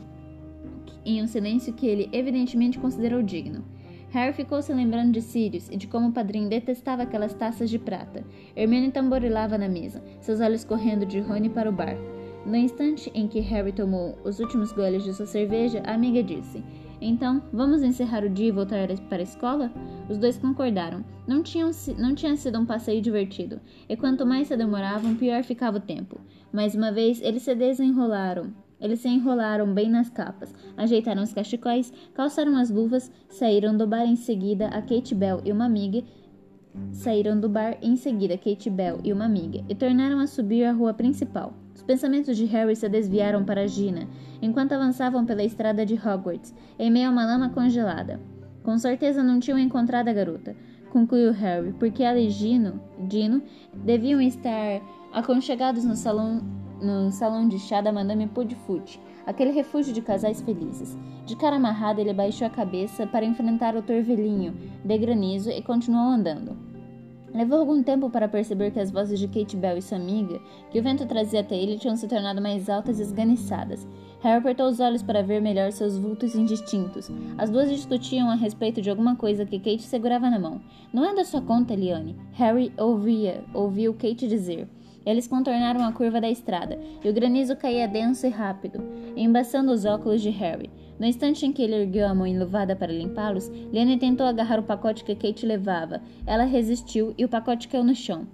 Em 1.05 1.21
um 1.21 1.27
silêncio 1.27 1.73
que 1.73 1.85
ele 1.85 2.09
evidentemente 2.11 2.79
considerou 2.79 3.21
digno. 3.21 3.63
Harry 4.09 4.33
ficou 4.33 4.61
se 4.61 4.73
lembrando 4.73 5.13
de 5.13 5.21
Sirius 5.21 5.69
e 5.69 5.77
de 5.77 5.87
como 5.87 6.09
o 6.09 6.11
padrinho 6.11 6.49
detestava 6.49 7.03
aquelas 7.03 7.33
taças 7.33 7.69
de 7.69 7.79
prata. 7.79 8.25
Hermione 8.55 8.91
tamborilava 8.91 9.57
na 9.57 9.69
mesa, 9.69 10.03
seus 10.19 10.41
olhos 10.41 10.65
correndo 10.65 11.05
de 11.05 11.19
Rony 11.19 11.49
para 11.49 11.69
o 11.69 11.73
bar. 11.73 11.95
No 12.45 12.55
instante 12.55 13.11
em 13.13 13.27
que 13.27 13.39
Harry 13.39 13.71
tomou 13.71 14.17
os 14.25 14.39
últimos 14.39 14.71
goles 14.71 15.03
de 15.03 15.13
sua 15.13 15.27
cerveja, 15.27 15.81
a 15.85 15.93
amiga 15.93 16.23
disse: 16.23 16.63
então, 17.01 17.41
vamos 17.51 17.81
encerrar 17.81 18.23
o 18.23 18.29
dia 18.29 18.49
e 18.49 18.51
voltar 18.51 18.87
para 19.09 19.17
a 19.17 19.23
escola? 19.23 19.71
Os 20.07 20.19
dois 20.19 20.37
concordaram. 20.37 21.03
Não, 21.27 21.41
tinham, 21.41 21.71
não 21.97 22.13
tinha 22.13 22.35
sido 22.35 22.59
um 22.59 22.65
passeio 22.65 23.01
divertido, 23.01 23.59
e 23.89 23.97
quanto 23.97 24.25
mais 24.25 24.47
se 24.47 24.55
demoravam, 24.55 25.15
pior 25.15 25.43
ficava 25.43 25.77
o 25.77 25.81
tempo. 25.81 26.21
Mais 26.53 26.75
uma 26.75 26.91
vez, 26.91 27.19
eles 27.21 27.41
se 27.41 27.55
desenrolaram. 27.55 28.53
Eles 28.79 28.99
se 28.99 29.09
enrolaram 29.09 29.73
bem 29.73 29.89
nas 29.89 30.09
capas, 30.09 30.53
ajeitaram 30.77 31.23
os 31.23 31.33
cachecóis, 31.33 31.91
calçaram 32.13 32.55
as 32.55 32.69
luvas, 32.69 33.11
saíram 33.29 33.75
do 33.75 33.87
bar 33.87 34.05
em 34.05 34.15
seguida 34.15 34.67
a 34.67 34.81
Kate 34.81 35.13
Bell 35.13 35.41
e 35.45 35.51
uma 35.51 35.65
amiga 35.65 36.03
saíram 36.91 37.39
do 37.39 37.49
bar 37.49 37.77
em 37.81 37.95
seguida 37.95 38.37
Kate 38.37 38.69
Bell 38.69 38.99
e 39.03 39.11
uma 39.11 39.25
amiga 39.25 39.63
e 39.67 39.75
tornaram 39.75 40.19
a 40.19 40.27
subir 40.27 40.63
a 40.63 40.71
rua 40.71 40.93
principal. 40.93 41.53
Os 41.81 41.85
pensamentos 41.87 42.37
de 42.37 42.45
Harry 42.45 42.75
se 42.75 42.87
desviaram 42.87 43.43
para 43.43 43.67
Gina, 43.67 44.07
enquanto 44.39 44.73
avançavam 44.73 45.25
pela 45.25 45.43
estrada 45.43 45.83
de 45.83 45.95
Hogwarts, 45.95 46.53
em 46.77 46.91
meio 46.91 47.07
a 47.07 47.11
uma 47.11 47.25
lama 47.25 47.49
congelada. 47.49 48.19
Com 48.61 48.77
certeza 48.77 49.23
não 49.23 49.39
tinham 49.39 49.57
encontrado 49.57 50.07
a 50.07 50.13
garota, 50.13 50.55
concluiu 50.91 51.31
Harry, 51.31 51.73
porque 51.79 52.03
ela 52.03 52.19
e 52.19 52.29
Gino, 52.29 52.79
Dino 52.99 53.41
deviam 53.73 54.21
estar 54.21 54.79
aconchegados 55.11 55.83
no 55.83 55.95
salão, 55.95 56.43
no 56.79 57.11
salão 57.11 57.47
de 57.47 57.57
chá 57.57 57.81
da 57.81 57.91
Madame 57.91 58.27
Pudfoot, 58.27 59.01
aquele 59.25 59.49
refúgio 59.49 59.91
de 59.91 60.03
casais 60.03 60.39
felizes. 60.39 60.95
De 61.25 61.35
cara 61.35 61.55
amarrada, 61.55 61.99
ele 61.99 62.13
baixou 62.13 62.45
a 62.45 62.51
cabeça 62.51 63.07
para 63.07 63.25
enfrentar 63.25 63.75
o 63.75 63.81
torvelinho 63.81 64.53
de 64.85 64.97
granizo 64.99 65.49
e 65.49 65.63
continuou 65.63 66.09
andando. 66.09 66.70
Levou 67.33 67.59
algum 67.59 67.81
tempo 67.81 68.09
para 68.09 68.27
perceber 68.27 68.71
que 68.71 68.79
as 68.79 68.91
vozes 68.91 69.17
de 69.17 69.27
Kate 69.27 69.55
Bell 69.55 69.77
e 69.77 69.81
sua 69.81 69.97
amiga, 69.97 70.39
que 70.69 70.79
o 70.79 70.83
vento 70.83 71.05
trazia 71.05 71.39
até 71.39 71.55
ele, 71.55 71.77
tinham 71.77 71.95
se 71.95 72.07
tornado 72.07 72.41
mais 72.41 72.69
altas 72.69 72.99
e 72.99 73.03
esganiçadas. 73.03 73.87
Harry 74.21 74.37
apertou 74.37 74.67
os 74.67 74.79
olhos 74.79 75.01
para 75.01 75.23
ver 75.23 75.41
melhor 75.41 75.71
seus 75.71 75.97
vultos 75.97 76.35
indistintos. 76.35 77.09
As 77.37 77.49
duas 77.49 77.69
discutiam 77.69 78.29
a 78.29 78.35
respeito 78.35 78.81
de 78.81 78.89
alguma 78.89 79.15
coisa 79.15 79.45
que 79.45 79.59
Kate 79.59 79.83
segurava 79.83 80.29
na 80.29 80.37
mão. 80.37 80.61
Não 80.93 81.05
é 81.05 81.15
da 81.15 81.23
sua 81.23 81.41
conta, 81.41 81.73
Liane. 81.73 82.17
Harry 82.33 82.71
ouvia, 82.77 83.43
ouviu 83.53 83.93
Kate 83.93 84.27
dizer. 84.27 84.67
Eles 85.05 85.27
contornaram 85.27 85.83
a 85.83 85.91
curva 85.91 86.21
da 86.21 86.29
estrada, 86.29 86.77
e 87.03 87.09
o 87.09 87.13
granizo 87.13 87.55
caía 87.55 87.87
denso 87.87 88.27
e 88.27 88.29
rápido, 88.29 88.79
embaçando 89.15 89.71
os 89.71 89.85
óculos 89.85 90.21
de 90.21 90.29
Harry. 90.29 90.69
No 91.01 91.07
instante 91.07 91.47
em 91.47 91.51
que 91.51 91.63
ele 91.63 91.73
ergueu 91.73 92.07
a 92.07 92.13
mão 92.13 92.27
enluvada 92.27 92.75
para 92.75 92.93
limpá-los, 92.93 93.47
Liane 93.73 93.97
tentou 93.97 94.23
agarrar 94.23 94.59
o 94.59 94.63
pacote 94.63 95.03
que 95.03 95.15
Kate 95.15 95.47
levava. 95.47 95.99
Ela 96.27 96.43
resistiu 96.43 97.15
e 97.17 97.25
o 97.25 97.27
pacote 97.27 97.67
caiu 97.67 97.83
no 97.83 97.95
chão. 97.95 98.27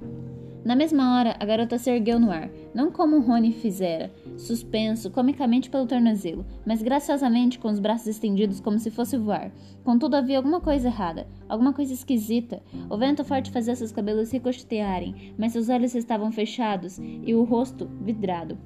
Na 0.65 0.75
mesma 0.75 1.17
hora, 1.17 1.33
a 1.39 1.45
garota 1.45 1.77
se 1.77 1.89
ergueu 1.89 2.19
no 2.19 2.29
ar, 2.29 2.49
não 2.75 2.91
como 2.91 3.21
Rony 3.21 3.53
fizera, 3.53 4.11
suspenso 4.35 5.09
comicamente 5.09 5.69
pelo 5.69 5.87
tornozelo, 5.87 6.45
mas 6.65 6.81
graciosamente 6.81 7.57
com 7.57 7.69
os 7.69 7.79
braços 7.79 8.07
estendidos 8.07 8.59
como 8.59 8.77
se 8.79 8.91
fosse 8.91 9.15
voar. 9.15 9.49
Contudo, 9.85 10.15
havia 10.15 10.35
alguma 10.35 10.59
coisa 10.59 10.89
errada, 10.89 11.25
alguma 11.47 11.71
coisa 11.71 11.93
esquisita. 11.93 12.61
O 12.89 12.97
vento 12.97 13.23
forte 13.23 13.49
fazia 13.49 13.77
seus 13.77 13.93
cabelos 13.93 14.29
ricochetearem, 14.29 15.33
mas 15.37 15.53
seus 15.53 15.69
olhos 15.69 15.95
estavam 15.95 16.33
fechados 16.33 16.99
e 16.99 17.33
o 17.33 17.45
rosto 17.45 17.89
vidrado. 18.01 18.57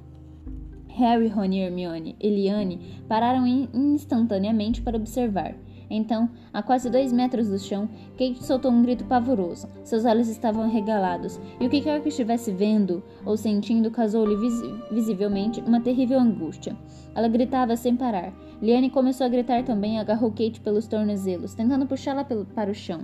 Harry, 0.96 1.28
Ron 1.28 1.46
e 1.46 1.60
Hermione 1.60 2.16
e 2.20 2.28
Liane 2.28 3.02
pararam 3.08 3.46
instantaneamente 3.46 4.82
para 4.82 4.96
observar. 4.96 5.54
Então, 5.90 6.30
a 6.52 6.62
quase 6.62 6.88
dois 6.88 7.12
metros 7.12 7.48
do 7.48 7.58
chão, 7.58 7.86
Kate 8.12 8.42
soltou 8.42 8.70
um 8.70 8.82
grito 8.82 9.04
pavoroso. 9.04 9.68
Seus 9.84 10.06
olhos 10.06 10.26
estavam 10.28 10.70
regalados, 10.70 11.38
e 11.60 11.66
o 11.66 11.68
que 11.68 11.82
quer 11.82 12.00
que 12.00 12.08
estivesse 12.08 12.50
vendo 12.50 13.02
ou 13.26 13.36
sentindo 13.36 13.90
causou-lhe 13.90 14.36
vis 14.36 14.62
visivelmente 14.90 15.60
uma 15.60 15.82
terrível 15.82 16.18
angústia. 16.18 16.74
Ela 17.14 17.28
gritava 17.28 17.76
sem 17.76 17.94
parar. 17.94 18.32
Liane 18.62 18.88
começou 18.88 19.26
a 19.26 19.30
gritar 19.30 19.64
também 19.64 19.96
e 19.96 19.98
agarrou 19.98 20.30
Kate 20.30 20.62
pelos 20.62 20.86
tornozelos, 20.86 21.52
tentando 21.52 21.86
puxá-la 21.86 22.24
para 22.24 22.70
o 22.70 22.74
chão. 22.74 23.00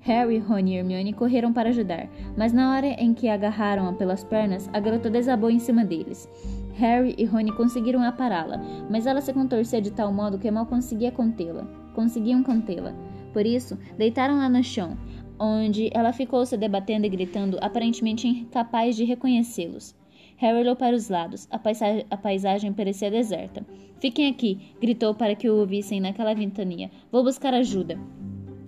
Harry, 0.00 0.38
Ron 0.38 0.60
e 0.60 0.76
Hermione 0.76 1.12
correram 1.12 1.52
para 1.52 1.70
ajudar, 1.70 2.08
mas 2.36 2.52
na 2.52 2.74
hora 2.74 2.86
em 2.86 3.12
que 3.12 3.28
agarraram-a 3.28 3.92
pelas 3.92 4.22
pernas, 4.22 4.70
a 4.72 4.78
garota 4.78 5.10
desabou 5.10 5.50
em 5.50 5.58
cima 5.58 5.84
deles. 5.84 6.28
Harry 6.76 7.14
e 7.16 7.24
Rony 7.24 7.52
conseguiram 7.52 8.02
apará-la, 8.02 8.60
mas 8.90 9.06
ela 9.06 9.20
se 9.20 9.32
contorcia 9.32 9.80
de 9.80 9.90
tal 9.90 10.12
modo 10.12 10.38
que 10.38 10.50
mal 10.50 10.66
conseguia 10.66 11.10
contê-la. 11.10 11.64
Conseguiam 11.94 12.42
contê-la. 12.42 12.94
Por 13.32 13.46
isso, 13.46 13.78
deitaram-la 13.96 14.48
no 14.48 14.62
chão, 14.62 14.96
onde 15.38 15.90
ela 15.92 16.12
ficou 16.12 16.44
se 16.44 16.56
debatendo 16.56 17.06
e 17.06 17.08
gritando, 17.08 17.58
aparentemente 17.62 18.28
incapaz 18.28 18.94
de 18.94 19.04
reconhecê-los. 19.04 19.94
Harry 20.36 20.58
olhou 20.58 20.76
para 20.76 20.94
os 20.94 21.08
lados. 21.08 21.48
A, 21.50 21.58
paisa 21.58 22.04
a 22.10 22.16
paisagem 22.16 22.72
parecia 22.72 23.10
deserta. 23.10 23.64
Fiquem 23.98 24.28
aqui, 24.28 24.74
gritou 24.78 25.14
para 25.14 25.34
que 25.34 25.48
o 25.48 25.56
ouvissem 25.56 26.00
naquela 26.00 26.34
ventania. 26.34 26.90
Vou 27.10 27.24
buscar 27.24 27.54
ajuda. 27.54 27.98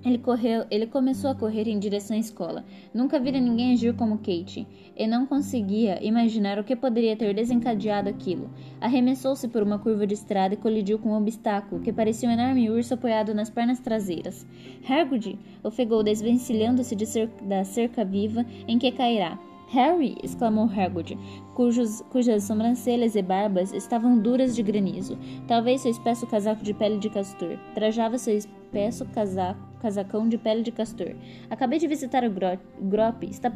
Ele 0.05 0.19
correu, 0.19 0.65
ele 0.71 0.87
começou 0.87 1.31
a 1.31 1.35
correr 1.35 1.67
em 1.69 1.79
direção 1.79 2.17
à 2.17 2.21
escola. 2.21 2.65
Nunca 2.95 3.19
vira 3.19 3.41
ninguém 3.41 3.73
agir 3.73 3.95
como 3.95 4.19
Kate, 4.19 4.67
e 4.97 5.07
não 5.07 5.27
conseguia 5.27 5.99
imaginar 6.05 6.59
o 6.59 6.65
que 6.65 6.77
poderia 6.77 7.17
ter 7.17 7.35
desencadeado 7.35 8.09
aquilo. 8.09 8.49
Arremessou-se 8.81 9.49
por 9.49 9.63
uma 9.63 9.79
curva 9.79 10.07
de 10.07 10.15
estrada 10.15 10.55
e 10.55 10.57
colidiu 10.57 10.99
com 10.99 11.11
um 11.11 11.17
obstáculo 11.17 11.83
que 11.83 11.93
parecia 11.93 12.29
um 12.29 12.33
enorme 12.33 12.71
urso 12.71 12.95
apoiado 12.95 13.35
nas 13.35 13.51
pernas 13.51 13.81
traseiras. 13.81 14.47
Hagrid 14.89 15.39
ofegou 15.63 16.03
desvencilhando-se 16.03 16.95
de 16.95 17.07
cer 17.07 17.29
da 17.43 17.65
cerca 17.65 18.05
viva 18.05 18.47
em 18.67 18.79
que 18.79 18.93
cairá. 18.93 19.39
Harry! 19.69 20.17
exclamou 20.23 20.65
Hagrid, 20.65 21.19
cujos, 21.55 22.03
cujas 22.11 22.45
sobrancelhas 22.45 23.15
e 23.15 23.23
barbas 23.23 23.73
estavam 23.73 24.19
duras 24.19 24.57
de 24.57 24.63
granizo. 24.63 25.19
Talvez 25.47 25.83
seu 25.83 25.91
espesso 25.91 26.27
casaco 26.27 26.63
de 26.63 26.73
pele 26.73 26.99
de 26.99 27.11
castor. 27.11 27.59
Trajava 27.75 28.17
seu 28.19 28.37
espesso 28.37 29.05
casaco 29.07 29.69
casacão 29.79 30.29
de 30.29 30.37
pele 30.37 30.63
de 30.63 30.73
castor. 30.73 31.15
Acabei 31.49 31.79
de 31.79 31.87
visitar 31.87 32.25
o 32.25 32.31
Grop. 32.31 33.23
Está, 33.23 33.51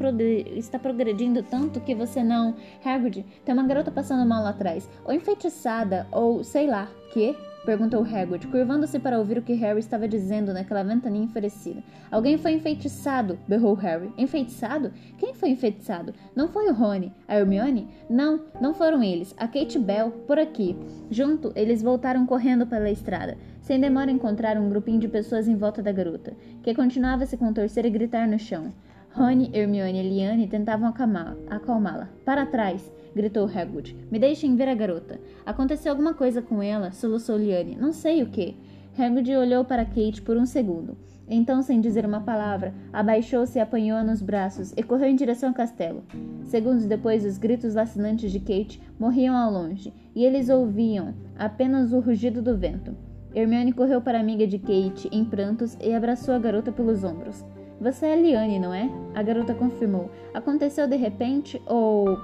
está 0.57 0.79
progredindo 0.79 1.43
tanto 1.43 1.81
que 1.81 1.95
você 1.95 2.23
não. 2.23 2.55
Hagrid, 2.85 3.25
tem 3.45 3.53
uma 3.53 3.67
garota 3.67 3.91
passando 3.91 4.27
mal 4.27 4.43
lá 4.43 4.51
atrás. 4.51 4.89
Ou 5.05 5.13
enfeitiçada, 5.13 6.07
ou 6.11 6.43
sei 6.43 6.67
lá. 6.67 6.89
Que? 7.13 7.37
Perguntou 7.65 8.03
Hagrid, 8.03 8.49
curvando-se 8.49 8.99
para 8.99 9.21
ouvir 9.21 9.39
o 9.39 9.43
que 9.43 9.53
Harry 9.53 9.79
estava 9.79 10.09
dizendo 10.09 10.53
naquela 10.53 10.83
ventania 10.83 11.23
enfurecida. 11.23 11.81
Alguém 12.11 12.37
foi 12.37 12.55
enfeitiçado, 12.55 13.39
berrou 13.47 13.75
Harry. 13.75 14.11
Enfeitiçado? 14.19 14.93
Quem 15.17 15.33
foi 15.33 15.51
enfeitiçado? 15.51 16.13
Não 16.35 16.49
foi 16.49 16.69
o 16.69 16.75
Rony? 16.75 17.13
A 17.29 17.37
Hermione? 17.37 17.87
Não, 18.11 18.41
não 18.61 18.75
foram 18.75 19.01
eles. 19.01 19.33
A 19.39 19.47
Kate 19.47 19.79
Bell, 19.79 20.11
por 20.27 20.41
aqui. 20.41 20.77
Junto, 21.09 21.53
eles 21.55 21.83
voltaram 21.83 22.27
correndo 22.27 22.67
pela 22.67 22.91
estrada. 22.91 23.39
Sem 23.61 23.79
demora 23.79 24.11
encontraram 24.11 24.67
um 24.67 24.69
grupinho 24.69 24.99
de 24.99 25.07
pessoas 25.07 25.47
em 25.47 25.55
volta 25.55 25.81
da 25.81 25.93
garota, 25.93 26.33
que 26.65 26.75
continuava 26.75 27.23
a 27.23 27.27
se 27.27 27.37
contorcer 27.37 27.87
e 27.87 27.91
gritar 27.91 28.27
no 28.27 28.41
chão. 28.41 28.73
Rony, 29.15 29.51
Hermione 29.53 29.99
e 29.99 30.09
Liane 30.09 30.47
tentavam 30.47 30.89
acalmá-la. 30.89 32.09
Para 32.25 32.47
trás! 32.47 32.91
gritou 33.15 33.45
Hagrid. 33.45 33.95
Me 34.11 34.19
deixem 34.19 34.57
ver 34.57 34.69
a 34.69 34.75
garota. 34.75 35.21
Aconteceu 35.45 35.93
alguma 35.93 36.15
coisa 36.15 36.41
com 36.41 36.63
ela? 36.63 36.93
soluçou 36.93 37.37
Liane. 37.37 37.77
Não 37.77 37.93
sei 37.93 38.23
o 38.23 38.31
que. 38.31 38.57
Hagrid 38.99 39.37
olhou 39.37 39.67
para 39.67 39.85
Kate 39.85 40.23
por 40.23 40.39
um 40.39 40.47
segundo. 40.47 40.97
Então, 41.29 41.61
sem 41.61 41.79
dizer 41.79 42.07
uma 42.07 42.23
palavra, 42.23 42.75
abaixou-se 42.91 43.59
e 43.59 43.61
apanhou-a 43.61 44.03
nos 44.03 44.23
braços 44.23 44.73
e 44.77 44.83
correu 44.83 45.09
em 45.09 45.17
direção 45.17 45.51
ao 45.51 45.55
castelo. 45.55 46.03
Segundos 46.45 46.87
depois, 46.87 47.25
os 47.25 47.37
gritos 47.37 47.75
lacinantes 47.75 48.33
de 48.33 48.41
Kate 48.41 48.83
morriam 48.99 49.37
ao 49.37 49.53
longe, 49.53 49.93
e 50.15 50.25
eles 50.25 50.49
ouviam 50.49 51.15
apenas 51.39 51.93
o 51.93 52.01
rugido 52.01 52.41
do 52.41 52.57
vento. 52.57 52.97
Hermione 53.35 53.73
correu 53.73 54.01
para 54.01 54.19
a 54.19 54.21
amiga 54.21 54.47
de 54.47 54.59
Kate 54.59 55.09
em 55.13 55.25
prantos 55.25 55.77
e 55.83 55.93
abraçou 55.95 56.35
a 56.35 56.39
garota 56.39 56.73
pelos 56.73 57.03
ombros. 57.05 57.45
Você 57.83 58.07
é 58.07 58.15
Liane, 58.15 58.61
não 58.61 58.73
é? 58.73 58.89
A 59.13 59.25
garota 59.25 59.55
confirmou. 59.55 60.09
Aconteceu 60.33 60.87
de 60.87 60.95
repente 60.95 61.61
ou. 61.67 62.17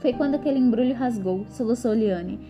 Foi 0.00 0.12
quando 0.12 0.34
aquele 0.34 0.58
embrulho 0.58 0.92
rasgou, 0.92 1.46
soluçou 1.48 1.94
Liane, 1.94 2.40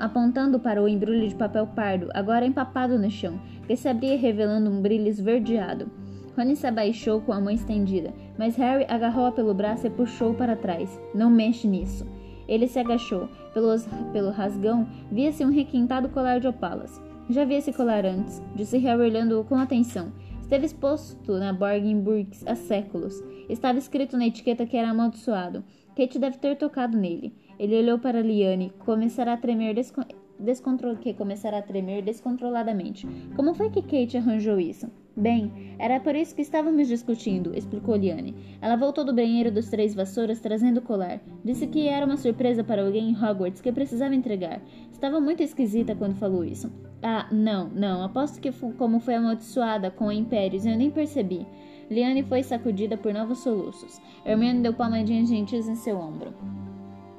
apontando 0.00 0.58
para 0.58 0.82
o 0.82 0.88
embrulho 0.88 1.28
de 1.28 1.36
papel 1.36 1.68
pardo, 1.68 2.08
agora 2.14 2.44
empapado 2.44 2.98
no 2.98 3.08
chão, 3.08 3.40
que 3.64 3.76
se 3.76 3.88
abria 3.88 4.18
revelando 4.18 4.68
um 4.68 4.82
brilho 4.82 5.06
esverdeado. 5.06 5.88
Rony 6.36 6.56
se 6.56 6.66
abaixou 6.66 7.20
com 7.20 7.32
a 7.32 7.40
mão 7.40 7.52
estendida, 7.52 8.12
mas 8.36 8.56
Harry 8.56 8.84
agarrou-a 8.88 9.30
pelo 9.30 9.54
braço 9.54 9.86
e 9.86 9.90
puxou 9.90 10.34
para 10.34 10.56
trás. 10.56 11.00
Não 11.14 11.30
mexe 11.30 11.68
nisso. 11.68 12.04
Ele 12.48 12.66
se 12.66 12.80
agachou. 12.80 13.28
Pelos, 13.54 13.86
pelo 14.12 14.32
rasgão, 14.32 14.88
via-se 15.12 15.44
um 15.44 15.52
requintado 15.52 16.08
colar 16.08 16.40
de 16.40 16.48
opalas. 16.48 17.00
Já 17.30 17.44
vi 17.44 17.54
esse 17.54 17.72
colar 17.72 18.04
antes, 18.04 18.42
disse 18.56 18.78
Harry 18.78 19.02
olhando-o 19.02 19.44
com 19.44 19.54
atenção. 19.54 20.10
Esteve 20.52 20.66
exposto 20.66 21.38
na 21.38 21.50
Brooks 21.50 22.46
há 22.46 22.54
séculos. 22.54 23.24
Estava 23.48 23.78
escrito 23.78 24.18
na 24.18 24.26
etiqueta 24.26 24.66
que 24.66 24.76
era 24.76 24.90
amaldiçoado. 24.90 25.64
Kate 25.96 26.18
deve 26.18 26.36
ter 26.36 26.58
tocado 26.58 26.94
nele. 26.94 27.34
Ele 27.58 27.78
olhou 27.78 27.98
para 27.98 28.20
Liane, 28.20 28.70
começará 28.80 29.32
a 29.32 29.36
tremer 29.38 29.74
descon... 29.74 30.02
descontro... 30.38 30.94
que 30.98 31.14
começará 31.14 31.56
a 31.56 31.62
tremer 31.62 32.02
descontroladamente. 32.02 33.08
Como 33.34 33.54
foi 33.54 33.70
que 33.70 33.80
Kate 33.80 34.18
arranjou 34.18 34.60
isso? 34.60 34.90
Bem, 35.16 35.74
era 35.78 36.00
por 36.00 36.14
isso 36.14 36.34
que 36.34 36.42
estávamos 36.42 36.86
discutindo, 36.86 37.56
explicou 37.56 37.96
Liane. 37.96 38.34
Ela 38.60 38.76
voltou 38.76 39.04
do 39.04 39.14
banheiro 39.14 39.50
dos 39.50 39.70
três 39.70 39.94
vassouras 39.94 40.40
trazendo 40.40 40.78
o 40.78 40.82
colar. 40.82 41.20
Disse 41.42 41.66
que 41.66 41.88
era 41.88 42.04
uma 42.04 42.18
surpresa 42.18 42.62
para 42.62 42.82
alguém 42.82 43.08
em 43.08 43.16
Hogwarts 43.16 43.62
que 43.62 43.72
precisava 43.72 44.14
entregar. 44.14 44.60
Estava 45.02 45.18
muito 45.18 45.42
esquisita 45.42 45.96
quando 45.96 46.14
falou 46.14 46.44
isso. 46.44 46.70
Ah, 47.02 47.26
não, 47.32 47.68
não. 47.70 48.04
Aposto 48.04 48.40
que 48.40 48.52
como 48.78 49.00
foi 49.00 49.16
amaldiçoada 49.16 49.90
com 49.90 50.12
Impérios, 50.12 50.64
eu 50.64 50.76
nem 50.76 50.92
percebi. 50.92 51.44
Liane 51.90 52.22
foi 52.22 52.44
sacudida 52.44 52.96
por 52.96 53.12
novos 53.12 53.40
soluços. 53.40 54.00
Hermione 54.24 54.62
deu 54.62 54.72
palmadinhas 54.72 55.28
gentis 55.28 55.66
em 55.66 55.74
seu 55.74 55.98
ombro. 55.98 56.32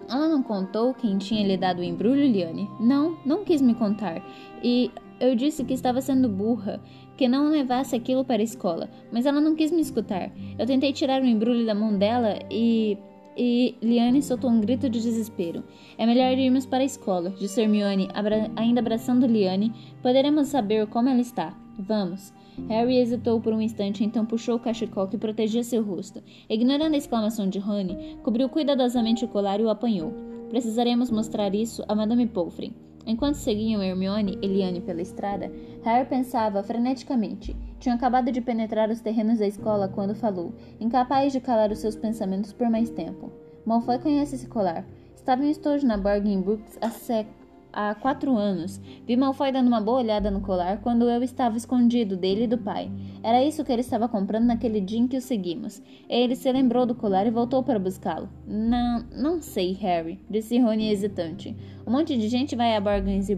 Ela 0.10 0.30
não 0.30 0.42
contou 0.42 0.94
quem 0.94 1.18
tinha 1.18 1.46
lhe 1.46 1.58
dado 1.58 1.80
o 1.80 1.84
embrulho, 1.84 2.26
Liane? 2.26 2.70
Não, 2.80 3.18
não 3.26 3.44
quis 3.44 3.62
me 3.62 3.76
contar. 3.76 4.26
E 4.64 4.90
eu 5.20 5.36
disse 5.36 5.66
que 5.66 5.74
estava 5.74 6.00
sendo 6.00 6.30
burra, 6.30 6.82
que 7.18 7.28
não 7.28 7.50
levasse 7.50 7.98
aquilo 7.98 8.24
para 8.24 8.42
a 8.42 8.46
escola, 8.46 8.90
mas 9.12 9.26
ela 9.26 9.42
não 9.42 9.56
quis 9.56 9.74
me 9.74 9.82
escutar. 9.82 10.32
Eu 10.58 10.66
tentei 10.66 10.94
tirar 10.94 11.22
o 11.22 11.26
embrulho 11.26 11.66
da 11.66 11.76
mão 11.76 11.98
dela 11.98 12.40
e 12.50 12.98
e 13.38 13.76
Liane 13.82 14.22
soltou 14.22 14.50
um 14.50 14.60
grito 14.60 14.90
de 14.90 15.02
desespero. 15.02 15.64
É 15.98 16.06
melhor 16.06 16.38
irmos 16.38 16.66
para 16.66 16.84
a 16.84 16.86
escola, 16.86 17.32
disse 17.32 17.62
Hermione, 17.62 18.10
abra 18.14 18.52
ainda 18.56 18.80
abraçando 18.80 19.28
Liane. 19.28 19.74
Poderemos 20.02 20.48
saber 20.48 20.88
como 20.88 21.10
ela 21.10 21.22
está. 21.22 21.58
Vamos. 21.78 22.34
Harry 22.70 22.98
hesitou 22.98 23.42
por 23.42 23.54
um 23.54 23.62
instante, 23.62 24.04
então 24.04 24.26
puxou 24.26 24.56
o 24.56 24.60
cachecol 24.60 25.08
que 25.08 25.18
protegia 25.18 25.64
seu 25.64 25.84
rosto. 25.84 26.22
Ignorando 26.50 26.94
a 26.94 26.98
exclamação 26.98 27.50
de 27.50 27.60
Rony, 27.60 28.18
cobriu 28.24 28.48
cuidadosamente 28.48 29.26
o 29.26 29.28
colar 29.28 29.60
e 29.60 29.64
o 29.64 29.70
apanhou. 29.70 30.14
Precisaremos 30.50 31.10
mostrar 31.10 31.56
isso 31.56 31.84
a 31.88 31.96
Madame 31.96 32.28
Pomfrey. 32.28 32.72
Enquanto 33.06 33.36
seguiam 33.36 33.84
Hermione 33.84 34.38
e 34.42 34.48
Liane 34.48 34.80
pela 34.80 35.02
estrada, 35.02 35.52
Harry 35.84 36.08
pensava 36.08 36.64
freneticamente. 36.64 37.56
Tinha 37.84 37.96
acabado 37.96 38.32
de 38.32 38.40
penetrar 38.40 38.90
os 38.90 39.02
terrenos 39.02 39.40
da 39.40 39.46
escola 39.46 39.90
quando 39.90 40.16
falou, 40.16 40.54
incapaz 40.80 41.34
de 41.34 41.42
calar 41.42 41.70
os 41.70 41.80
seus 41.80 41.98
pensamentos 41.98 42.54
por 42.54 42.70
mais 42.70 42.90
tempo. 42.90 43.30
Malfoy 43.66 44.00
conhece 44.00 44.36
esse 44.36 44.48
colar. 44.48 44.86
Estava 45.14 45.44
em 45.44 45.50
estojo 45.50 45.86
na 45.86 45.98
Bargain 45.98 46.40
Brooks 46.40 46.80
há, 46.82 47.90
há 47.90 47.94
quatro 47.96 48.38
anos. 48.38 48.80
Vi 49.06 49.18
Malfoy 49.18 49.52
dando 49.52 49.68
uma 49.68 49.82
boa 49.82 49.98
olhada 49.98 50.32
no 50.32 50.40
colar 50.40 50.78
quando 50.78 51.10
eu 51.10 51.22
estava 51.22 51.58
escondido 51.58 52.16
dele 52.16 52.46
e 52.46 52.48
do 52.48 52.58
pai. 52.58 52.90
Era 53.22 53.44
isso 53.44 53.66
que 53.66 53.72
ele 53.74 53.82
estava 53.82 54.08
comprando 54.08 54.46
naquele 54.46 54.80
dia 54.80 55.00
em 55.00 55.06
que 55.06 55.18
o 55.18 55.22
seguimos. 55.22 55.84
Ele 56.08 56.38
se 56.38 56.50
lembrou 56.54 56.86
do 56.86 56.96
colar 56.96 57.28
e 57.28 57.32
voltou 57.32 57.64
para 57.64 57.78
buscá-lo. 57.78 58.30
Não, 58.48 59.06
não 59.12 59.42
sei, 59.42 59.74
Harry, 59.74 60.22
disse 60.30 60.58
Rony 60.58 60.90
hesitante. 60.90 61.54
Um 61.86 61.92
monte 61.92 62.16
de 62.16 62.30
gente 62.30 62.56
vai 62.56 62.78
a 62.78 62.80
Bargains 62.80 63.28
e 63.28 63.36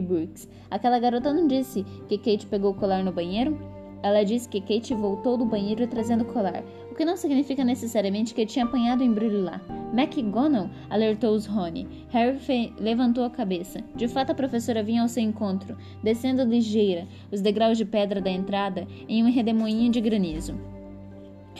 Brooks. 0.00 0.48
Aquela 0.70 1.00
garota 1.00 1.32
não 1.32 1.48
disse 1.48 1.82
que 2.08 2.16
Kate 2.16 2.46
pegou 2.46 2.70
o 2.70 2.76
colar 2.76 3.02
no 3.02 3.10
banheiro? 3.10 3.76
Ela 4.02 4.24
disse 4.24 4.48
que 4.48 4.60
Kate 4.60 4.94
voltou 4.94 5.36
do 5.36 5.44
banheiro 5.44 5.86
trazendo 5.86 6.22
o 6.22 6.32
colar, 6.32 6.62
o 6.90 6.94
que 6.94 7.04
não 7.04 7.16
significa 7.16 7.64
necessariamente 7.64 8.34
que 8.34 8.46
tinha 8.46 8.64
apanhado 8.64 9.00
o 9.00 9.04
embrulho 9.04 9.42
lá. 9.42 9.60
McGonagall 9.92 10.70
alertou 10.90 11.34
os 11.34 11.46
Rony. 11.46 11.86
Harry 12.10 12.72
levantou 12.78 13.24
a 13.24 13.30
cabeça. 13.30 13.82
De 13.96 14.06
fato, 14.06 14.30
a 14.30 14.34
professora 14.34 14.82
vinha 14.82 15.02
ao 15.02 15.08
seu 15.08 15.22
encontro, 15.22 15.76
descendo 16.02 16.44
ligeira 16.44 17.06
os 17.32 17.40
degraus 17.40 17.78
de 17.78 17.84
pedra 17.84 18.20
da 18.20 18.30
entrada 18.30 18.86
em 19.08 19.22
um 19.24 19.30
redemoinho 19.30 19.90
de 19.90 20.00
granizo. 20.00 20.54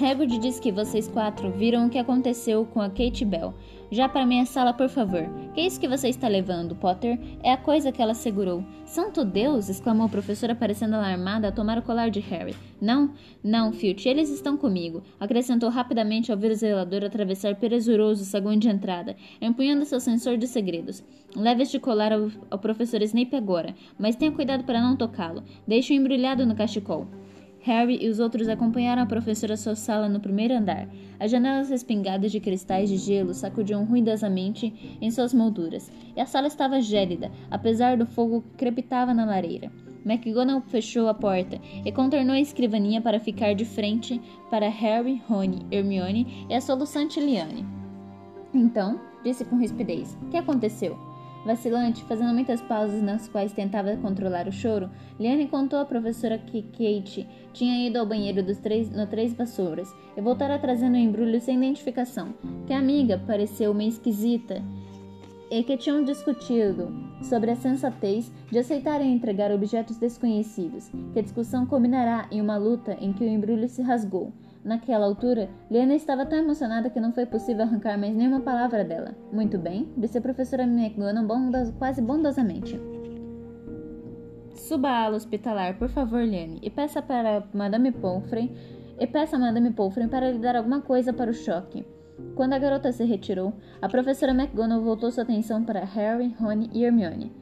Hagrid 0.00 0.38
diz 0.38 0.60
que 0.60 0.70
vocês 0.70 1.08
quatro 1.08 1.50
viram 1.50 1.86
o 1.86 1.90
que 1.90 1.98
aconteceu 1.98 2.64
com 2.64 2.80
a 2.80 2.88
Kate 2.88 3.24
Bell. 3.24 3.52
Já 3.90 4.08
para 4.08 4.24
minha 4.24 4.46
sala, 4.46 4.72
por 4.72 4.88
favor. 4.88 5.28
Que 5.54 5.60
é 5.60 5.66
isso 5.66 5.80
que 5.80 5.88
você 5.88 6.08
está 6.08 6.28
levando, 6.28 6.76
Potter? 6.76 7.18
É 7.42 7.50
a 7.50 7.56
coisa 7.56 7.90
que 7.90 8.00
ela 8.00 8.14
segurou. 8.14 8.62
Santo 8.84 9.24
Deus! 9.24 9.68
exclamou 9.68 10.06
a 10.06 10.08
professora, 10.08 10.54
parecendo 10.54 10.94
alarmada 10.94 11.48
a 11.48 11.52
tomar 11.52 11.78
o 11.78 11.82
colar 11.82 12.10
de 12.10 12.20
Harry. 12.20 12.54
Não, 12.80 13.12
não, 13.42 13.72
Filch, 13.72 14.08
eles 14.08 14.30
estão 14.30 14.56
comigo, 14.56 15.02
acrescentou 15.18 15.68
rapidamente 15.68 16.30
ao 16.30 16.38
ver 16.38 16.52
o 16.52 16.54
zelador 16.54 17.02
atravessar 17.02 17.56
perezuroso 17.56 18.22
o 18.22 18.26
saguão 18.26 18.56
de 18.56 18.68
entrada, 18.68 19.16
empunhando 19.40 19.84
seu 19.84 19.98
sensor 19.98 20.36
de 20.36 20.46
segredos. 20.46 21.02
Leve 21.34 21.64
este 21.64 21.80
colar 21.80 22.12
ao, 22.12 22.30
ao 22.50 22.58
professor 22.58 23.02
Snape 23.02 23.34
agora, 23.34 23.74
mas 23.98 24.14
tenha 24.14 24.30
cuidado 24.30 24.62
para 24.62 24.80
não 24.80 24.94
tocá-lo. 24.94 25.42
Deixe-o 25.66 25.96
embrulhado 25.96 26.46
no 26.46 26.54
cachecol. 26.54 27.08
Harry 27.60 27.98
e 28.00 28.08
os 28.08 28.20
outros 28.20 28.48
acompanharam 28.48 29.02
a 29.02 29.06
professora 29.06 29.54
à 29.54 29.56
sua 29.56 29.74
sala 29.74 30.08
no 30.08 30.20
primeiro 30.20 30.54
andar. 30.54 30.88
As 31.18 31.30
janelas 31.30 31.68
respingadas 31.68 32.30
de 32.30 32.40
cristais 32.40 32.88
de 32.88 32.96
gelo 32.96 33.34
sacudiam 33.34 33.84
ruidosamente 33.84 34.98
em 35.00 35.10
suas 35.10 35.34
molduras, 35.34 35.90
e 36.16 36.20
a 36.20 36.26
sala 36.26 36.46
estava 36.46 36.80
gélida, 36.80 37.30
apesar 37.50 37.96
do 37.96 38.06
fogo 38.06 38.42
que 38.42 38.56
crepitava 38.56 39.12
na 39.12 39.24
lareira. 39.24 39.70
McGonagall 40.04 40.62
fechou 40.62 41.08
a 41.08 41.14
porta 41.14 41.60
e 41.84 41.92
contornou 41.92 42.34
a 42.34 42.40
escrivaninha 42.40 43.00
para 43.00 43.20
ficar 43.20 43.54
de 43.54 43.64
frente 43.64 44.20
para 44.50 44.68
Harry, 44.68 45.22
Rony, 45.28 45.66
Hermione 45.70 46.46
e 46.48 46.54
a 46.54 46.60
soluçante 46.60 47.20
Liane. 47.20 47.66
Então, 48.54 48.98
disse 49.22 49.44
com 49.44 49.58
rispidez, 49.58 50.16
o 50.22 50.30
que 50.30 50.36
aconteceu? 50.36 51.07
Vacilante, 51.48 52.04
fazendo 52.04 52.34
muitas 52.34 52.60
pausas 52.60 53.00
nas 53.00 53.26
quais 53.26 53.54
tentava 53.54 53.96
controlar 53.96 54.46
o 54.46 54.52
choro, 54.52 54.90
Liane 55.18 55.48
contou 55.48 55.78
à 55.78 55.84
professora 55.86 56.36
que 56.36 56.60
Kate 56.60 57.26
tinha 57.54 57.88
ido 57.88 57.98
ao 57.98 58.04
banheiro 58.04 58.42
dos 58.42 58.58
três, 58.58 58.90
no 58.90 59.06
Três 59.06 59.32
Vassouras 59.32 59.90
e 60.14 60.20
voltara 60.20 60.58
trazendo 60.58 60.96
um 60.96 61.00
embrulho 61.00 61.40
sem 61.40 61.56
identificação, 61.56 62.34
que 62.66 62.72
a 62.74 62.78
amiga 62.78 63.16
pareceu 63.26 63.72
meio 63.72 63.88
esquisita 63.88 64.62
e 65.50 65.62
que 65.62 65.78
tinham 65.78 66.04
discutido 66.04 66.92
sobre 67.22 67.50
a 67.50 67.56
sensatez 67.56 68.30
de 68.50 68.58
aceitar 68.58 69.00
e 69.00 69.08
entregar 69.08 69.50
objetos 69.50 69.96
desconhecidos, 69.96 70.90
que 71.14 71.18
a 71.18 71.22
discussão 71.22 71.64
culminará 71.64 72.28
em 72.30 72.42
uma 72.42 72.58
luta 72.58 72.94
em 73.00 73.10
que 73.10 73.24
o 73.24 73.26
embrulho 73.26 73.70
se 73.70 73.80
rasgou. 73.80 74.34
Naquela 74.68 75.06
altura, 75.06 75.48
Liana 75.70 75.94
estava 75.94 76.26
tão 76.26 76.38
emocionada 76.38 76.90
que 76.90 77.00
não 77.00 77.10
foi 77.10 77.24
possível 77.24 77.62
arrancar 77.62 77.96
mais 77.96 78.14
nenhuma 78.14 78.40
palavra 78.40 78.84
dela. 78.84 79.16
Muito 79.32 79.56
bem, 79.56 79.90
disse 79.96 80.18
a 80.18 80.20
professora 80.20 80.64
McGonagall 80.64 81.72
quase 81.78 82.02
bondosamente. 82.02 82.78
Suba 84.54 84.90
à 84.90 85.04
ala 85.04 85.16
hospitalar, 85.16 85.78
por 85.78 85.88
favor, 85.88 86.22
Liane, 86.22 86.58
e 86.62 86.68
peça 86.68 87.00
para 87.00 87.48
Madame 87.54 87.90
Pomfrey 87.92 88.54
e 89.00 89.06
peça 89.06 89.36
a 89.36 89.38
Madame 89.38 89.70
Pomfrey 89.70 90.06
para 90.06 90.30
lhe 90.30 90.38
dar 90.38 90.54
alguma 90.54 90.82
coisa 90.82 91.14
para 91.14 91.30
o 91.30 91.34
choque. 91.34 91.86
Quando 92.34 92.52
a 92.52 92.58
garota 92.58 92.92
se 92.92 93.06
retirou, 93.06 93.54
a 93.80 93.88
professora 93.88 94.32
McGonagall 94.32 94.84
voltou 94.84 95.10
sua 95.10 95.22
atenção 95.22 95.64
para 95.64 95.82
Harry, 95.82 96.36
Rony 96.38 96.68
e 96.74 96.84
Hermione. 96.84 97.32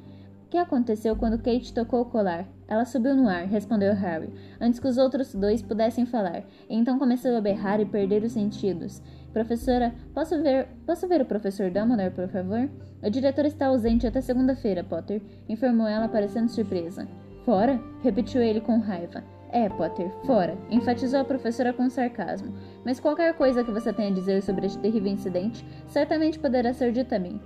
O 0.46 0.48
que 0.48 0.58
aconteceu 0.58 1.16
quando 1.16 1.42
Kate 1.42 1.74
tocou 1.74 2.02
o 2.02 2.04
colar? 2.04 2.46
Ela 2.68 2.84
subiu 2.84 3.14
no 3.14 3.28
ar, 3.28 3.44
respondeu 3.46 3.94
Harry, 3.94 4.28
antes 4.60 4.80
que 4.80 4.88
os 4.88 4.98
outros 4.98 5.34
dois 5.34 5.62
pudessem 5.62 6.04
falar, 6.04 6.42
então 6.68 6.98
começou 6.98 7.36
a 7.36 7.40
berrar 7.40 7.80
e 7.80 7.84
perder 7.84 8.24
os 8.24 8.32
sentidos. 8.32 9.00
Professora, 9.32 9.94
posso 10.12 10.42
ver, 10.42 10.66
posso 10.84 11.06
ver 11.06 11.20
o 11.20 11.26
professor 11.26 11.70
Dumbledore, 11.70 12.10
por 12.10 12.28
favor? 12.28 12.68
O 13.02 13.10
diretor 13.10 13.44
está 13.44 13.66
ausente 13.66 14.06
até 14.06 14.20
segunda-feira, 14.20 14.82
Potter, 14.82 15.22
informou 15.48 15.86
ela, 15.86 16.08
parecendo 16.08 16.50
surpresa. 16.50 17.06
Fora? 17.44 17.80
repetiu 18.02 18.42
ele 18.42 18.60
com 18.60 18.80
raiva. 18.80 19.22
É, 19.52 19.68
Potter, 19.68 20.10
fora, 20.24 20.58
enfatizou 20.70 21.20
a 21.20 21.24
professora 21.24 21.72
com 21.72 21.88
sarcasmo. 21.88 22.52
Mas 22.84 22.98
qualquer 22.98 23.34
coisa 23.34 23.62
que 23.62 23.70
você 23.70 23.92
tenha 23.92 24.10
a 24.10 24.14
dizer 24.14 24.42
sobre 24.42 24.66
este 24.66 24.78
terrível 24.78 25.12
incidente 25.12 25.64
certamente 25.86 26.38
poderá 26.38 26.74
ser 26.74 26.90
dita 26.90 27.16
a 27.16 27.18
mim. 27.18 27.40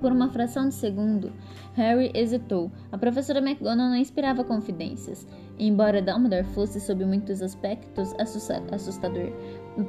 Por 0.00 0.12
uma 0.12 0.28
fração 0.28 0.68
de 0.68 0.74
segundo, 0.74 1.32
Harry 1.74 2.10
hesitou. 2.14 2.70
A 2.92 2.98
professora 2.98 3.38
McGonagall 3.40 3.90
não 3.90 3.96
inspirava 3.96 4.44
confidências. 4.44 5.26
Embora 5.58 6.02
Dumbledore 6.02 6.44
fosse, 6.52 6.80
sob 6.80 7.04
muitos 7.04 7.40
aspectos, 7.40 8.14
assustador, 8.18 9.32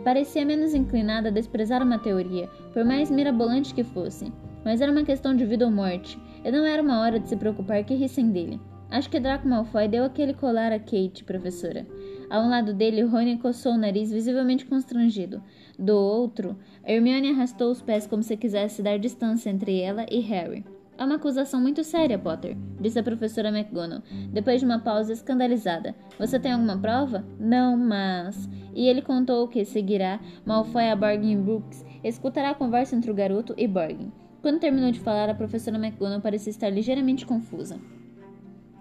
parecia 0.03 0.45
menos 0.45 0.73
inclinada 0.73 1.29
a 1.29 1.31
desprezar 1.31 1.83
uma 1.83 1.99
teoria, 1.99 2.47
por 2.71 2.85
mais 2.85 3.09
mirabolante 3.09 3.73
que 3.73 3.83
fosse. 3.83 4.31
Mas 4.63 4.81
era 4.81 4.91
uma 4.91 5.03
questão 5.03 5.35
de 5.35 5.45
vida 5.45 5.65
ou 5.65 5.71
morte, 5.71 6.19
e 6.43 6.51
não 6.51 6.65
era 6.65 6.81
uma 6.81 7.01
hora 7.01 7.19
de 7.19 7.27
se 7.27 7.35
preocupar 7.35 7.83
que 7.83 7.95
rissem 7.95 8.31
dele. 8.31 8.59
Acho 8.89 9.09
que 9.09 9.19
Draco 9.19 9.47
Malfoy 9.47 9.87
deu 9.87 10.03
aquele 10.05 10.33
colar 10.33 10.71
a 10.71 10.79
Kate, 10.79 11.23
professora. 11.25 11.85
A 12.29 12.39
um 12.39 12.49
lado 12.49 12.73
dele, 12.73 13.01
Rony 13.03 13.37
coçou 13.37 13.73
o 13.73 13.77
nariz, 13.77 14.11
visivelmente 14.11 14.65
constrangido. 14.65 15.43
Do 15.77 15.95
outro, 15.95 16.57
Hermione 16.85 17.31
arrastou 17.31 17.71
os 17.71 17.81
pés 17.81 18.05
como 18.05 18.21
se 18.21 18.37
quisesse 18.37 18.83
dar 18.83 18.99
distância 18.99 19.49
entre 19.49 19.79
ela 19.79 20.05
e 20.09 20.19
Harry. 20.19 20.63
É 20.97 21.03
uma 21.03 21.15
acusação 21.15 21.59
muito 21.59 21.83
séria, 21.83 22.17
Potter, 22.17 22.55
disse 22.79 22.97
a 22.97 23.03
professora 23.03 23.49
McGonagall, 23.49 24.03
depois 24.31 24.59
de 24.61 24.65
uma 24.65 24.79
pausa 24.79 25.11
escandalizada. 25.11 25.93
Você 26.17 26.39
tem 26.39 26.53
alguma 26.53 26.77
prova? 26.77 27.25
Não, 27.37 27.75
mas. 27.75 28.47
E 28.73 28.87
ele 28.87 29.01
contou 29.01 29.47
que 29.47 29.65
seguirá 29.65 30.21
Malfoy 30.45 30.89
a 30.89 30.95
Bargain 30.95 31.41
Brooks 31.41 31.83
escutará 32.03 32.51
a 32.51 32.55
conversa 32.55 32.95
entre 32.95 33.09
o 33.11 33.15
garoto 33.15 33.53
e 33.57 33.67
Borgin. 33.67 34.11
Quando 34.41 34.59
terminou 34.59 34.91
de 34.91 34.99
falar, 34.99 35.27
a 35.27 35.33
professora 35.33 35.77
McGonagall 35.77 36.21
parecia 36.21 36.51
estar 36.51 36.69
ligeiramente 36.69 37.25
confusa. 37.25 37.79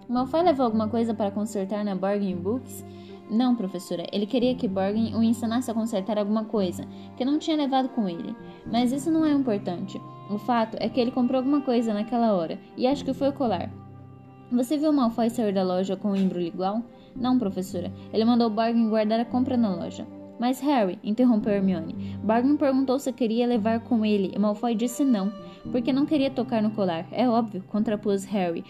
Malfoy 0.07 0.43
levou 0.43 0.67
alguma 0.67 0.87
coisa 0.87 1.13
para 1.13 1.31
consertar 1.31 1.83
na 1.83 1.95
Bargain 1.95 2.35
Books? 2.35 2.85
Não, 3.29 3.55
professora, 3.55 4.05
ele 4.11 4.25
queria 4.25 4.55
que 4.55 4.67
Borgin 4.67 5.15
o 5.15 5.23
ensinasse 5.23 5.71
a 5.71 5.73
consertar 5.73 6.17
alguma 6.17 6.45
coisa 6.45 6.85
que 7.17 7.25
não 7.25 7.39
tinha 7.39 7.57
levado 7.57 7.89
com 7.89 8.07
ele. 8.07 8.35
Mas 8.71 8.91
isso 8.91 9.09
não 9.09 9.25
é 9.25 9.31
importante. 9.31 9.99
O 10.29 10.37
fato 10.37 10.77
é 10.79 10.87
que 10.87 10.99
ele 10.99 11.11
comprou 11.11 11.39
alguma 11.39 11.61
coisa 11.61 11.93
naquela 11.93 12.33
hora, 12.33 12.59
e 12.77 12.85
acho 12.85 13.03
que 13.03 13.13
foi 13.13 13.29
o 13.29 13.33
colar. 13.33 13.71
Você 14.51 14.77
viu 14.77 14.93
Malfoy 14.93 15.29
sair 15.29 15.53
da 15.53 15.63
loja 15.63 15.95
com 15.95 16.11
um 16.11 16.15
embrulho 16.15 16.45
igual? 16.45 16.83
Não, 17.15 17.39
professora. 17.39 17.91
Ele 18.13 18.25
mandou 18.25 18.49
Borgin 18.49 18.89
guardar 18.89 19.19
a 19.19 19.25
compra 19.25 19.57
na 19.57 19.73
loja. 19.73 20.05
Mas 20.39 20.59
Harry, 20.59 20.99
interrompeu 21.03 21.53
Hermione. 21.53 22.17
Bargain 22.23 22.57
perguntou 22.57 22.99
se 22.99 23.11
queria 23.13 23.47
levar 23.47 23.79
com 23.79 24.05
ele 24.05 24.31
e 24.35 24.39
Malfoy 24.39 24.75
disse 24.75 25.03
não, 25.03 25.31
porque 25.71 25.93
não 25.93 26.05
queria 26.05 26.29
tocar 26.29 26.61
no 26.61 26.71
colar. 26.71 27.07
É 27.11 27.27
óbvio, 27.27 27.63
contrapôs 27.67 28.25
Harry, 28.25 28.63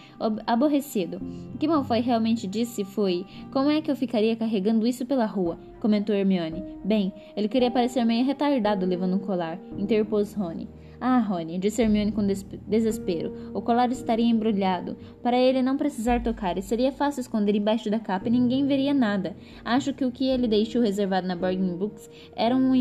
aborrecido. 0.45 1.21
O 1.53 1.57
que 1.57 1.67
Malfoy 1.67 1.99
realmente 1.99 2.47
disse 2.47 2.83
foi: 2.83 3.25
Como 3.51 3.69
é 3.69 3.81
que 3.81 3.91
eu 3.91 3.95
ficaria 3.95 4.35
carregando 4.35 4.87
isso 4.87 5.05
pela 5.05 5.25
rua? 5.25 5.57
comentou 5.85 6.15
Hermione. 6.15 6.63
Bem, 6.83 7.13
ele 7.37 7.47
queria 7.47 7.69
parecer 7.69 8.03
meio 8.03 8.25
retardado 8.25 8.87
levando 8.87 9.17
um 9.17 9.19
colar, 9.19 9.59
interpôs 9.77 10.33
Rony. 10.33 10.67
Ah, 10.99 11.19
Rony, 11.19 11.59
disse 11.59 11.81
Hermione 11.83 12.11
com 12.11 12.25
desespero. 12.25 13.51
O 13.53 13.61
colar 13.61 13.91
estaria 13.91 14.25
embrulhado, 14.25 14.97
para 15.21 15.37
ele 15.37 15.61
não 15.61 15.77
precisar 15.77 16.23
tocar, 16.23 16.57
e 16.57 16.61
seria 16.63 16.91
fácil 16.91 17.21
esconder 17.21 17.55
embaixo 17.55 17.91
da 17.91 17.99
capa 17.99 18.27
e 18.27 18.31
ninguém 18.31 18.65
veria 18.65 18.95
nada. 18.95 19.35
Acho 19.63 19.93
que 19.93 20.03
o 20.03 20.11
que 20.11 20.27
ele 20.27 20.47
deixou 20.47 20.81
reservado 20.81 21.27
na 21.27 21.35
Bargain 21.35 21.77
Books 21.77 22.09
era, 22.35 22.55
um 22.55 22.73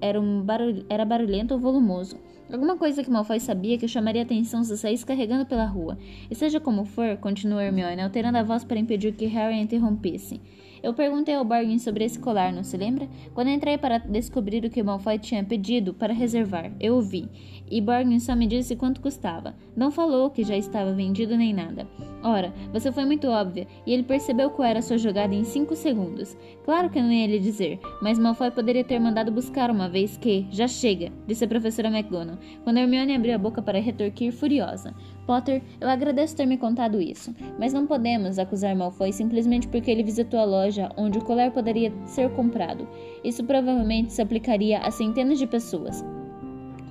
era, 0.00 0.20
um 0.20 0.44
era 0.88 1.04
barulhento 1.04 1.54
ou 1.54 1.60
volumoso. 1.60 2.16
Alguma 2.50 2.78
coisa 2.78 3.04
que 3.04 3.10
Malfoy 3.10 3.38
sabia 3.38 3.76
que 3.76 3.86
chamaria 3.86 4.22
atenção 4.22 4.64
se 4.64 4.78
saísse 4.78 5.04
carregando 5.04 5.44
pela 5.44 5.66
rua. 5.66 5.98
E 6.30 6.34
seja 6.34 6.58
como 6.58 6.86
for, 6.86 7.18
continuou 7.18 7.60
Hermione, 7.60 8.00
alterando 8.00 8.38
a 8.38 8.42
voz 8.42 8.64
para 8.64 8.78
impedir 8.78 9.12
que 9.12 9.26
Harry 9.26 9.54
a 9.54 9.60
interrompesse. 9.60 10.40
Eu 10.82 10.94
perguntei 10.94 11.34
ao 11.34 11.44
Bargain 11.44 11.78
sobre 11.78 12.04
esse 12.04 12.18
colar, 12.18 12.50
não 12.52 12.64
se 12.64 12.76
lembra? 12.76 13.06
Quando 13.34 13.50
entrei 13.50 13.76
para 13.76 13.98
descobrir 13.98 14.64
o 14.64 14.70
que 14.70 14.82
Malfoy 14.82 15.18
tinha 15.18 15.44
pedido 15.44 15.92
para 15.92 16.14
reservar, 16.14 16.72
eu 16.80 16.96
o 16.96 17.02
vi. 17.02 17.28
E 17.70 17.80
Bargain 17.80 18.18
só 18.20 18.34
me 18.34 18.46
disse 18.46 18.76
quanto 18.76 19.00
custava. 19.00 19.54
Não 19.76 19.90
falou 19.90 20.30
que 20.30 20.44
já 20.44 20.56
estava 20.56 20.92
vendido 20.92 21.36
nem 21.36 21.52
nada. 21.52 21.86
Ora, 22.22 22.52
você 22.72 22.90
foi 22.90 23.04
muito 23.04 23.28
óbvia, 23.28 23.66
e 23.86 23.92
ele 23.92 24.02
percebeu 24.02 24.50
qual 24.50 24.68
era 24.68 24.80
a 24.80 24.82
sua 24.82 24.98
jogada 24.98 25.34
em 25.34 25.44
cinco 25.44 25.76
segundos. 25.76 26.36
Claro 26.64 26.90
que 26.90 27.00
não 27.00 27.12
ia 27.12 27.26
lhe 27.26 27.38
dizer, 27.38 27.78
mas 28.02 28.18
Malfoy 28.18 28.50
poderia 28.50 28.82
ter 28.82 28.98
mandado 28.98 29.30
buscar 29.30 29.70
uma 29.70 29.88
vez 29.88 30.16
que... 30.16 30.46
Já 30.50 30.66
chega, 30.66 31.12
disse 31.26 31.44
a 31.44 31.48
professora 31.48 31.88
McGonagall, 31.88 32.38
quando 32.64 32.78
Hermione 32.78 33.14
abriu 33.14 33.34
a 33.34 33.38
boca 33.38 33.62
para 33.62 33.80
retorquir 33.80 34.32
furiosa. 34.32 34.94
Potter, 35.26 35.62
eu 35.80 35.88
agradeço 35.88 36.34
ter 36.34 36.46
me 36.46 36.56
contado 36.56 37.00
isso, 37.00 37.34
mas 37.58 37.72
não 37.72 37.86
podemos 37.86 38.38
acusar 38.38 38.74
Malfoy 38.74 39.12
simplesmente 39.12 39.68
porque 39.68 39.90
ele 39.90 40.02
visitou 40.02 40.40
a 40.40 40.44
loja 40.44 40.90
onde 40.96 41.18
o 41.18 41.24
colar 41.24 41.52
poderia 41.52 41.92
ser 42.06 42.30
comprado. 42.30 42.88
Isso 43.22 43.44
provavelmente 43.44 44.12
se 44.12 44.22
aplicaria 44.22 44.78
a 44.78 44.90
centenas 44.90 45.38
de 45.38 45.46
pessoas. 45.46 46.04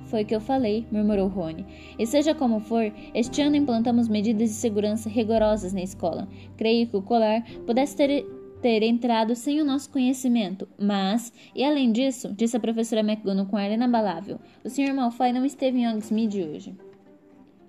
Foi 0.08 0.22
o 0.22 0.26
que 0.26 0.34
eu 0.34 0.40
falei, 0.40 0.86
murmurou 0.90 1.28
Rony. 1.28 1.66
E 1.98 2.06
seja 2.06 2.34
como 2.34 2.60
for, 2.60 2.90
este 3.14 3.42
ano 3.42 3.56
implantamos 3.56 4.08
medidas 4.08 4.48
de 4.48 4.54
segurança 4.54 5.08
rigorosas 5.08 5.72
na 5.74 5.82
escola. 5.82 6.26
Creio 6.56 6.86
que 6.86 6.96
o 6.96 7.02
colar 7.02 7.44
pudesse 7.66 7.94
ter, 7.94 8.26
ter 8.62 8.82
entrado 8.82 9.36
sem 9.36 9.60
o 9.60 9.64
nosso 9.64 9.90
conhecimento, 9.90 10.66
mas, 10.78 11.30
e 11.54 11.62
além 11.62 11.92
disso, 11.92 12.32
disse 12.32 12.56
a 12.56 12.60
professora 12.60 13.02
McGonagall 13.02 13.46
com 13.46 13.56
ar 13.58 13.70
inabalável, 13.70 14.38
o 14.64 14.70
Sr. 14.70 14.94
Malfoy 14.94 15.30
não 15.30 15.44
esteve 15.44 15.78
em 15.78 15.88
Hogsmeade 15.88 16.42
hoje. 16.42 16.74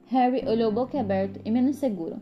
Harry 0.07 0.43
olhou 0.47 0.71
boquiaberto 0.71 1.41
e 1.43 1.51
menos 1.51 1.75
seguro. 1.75 2.21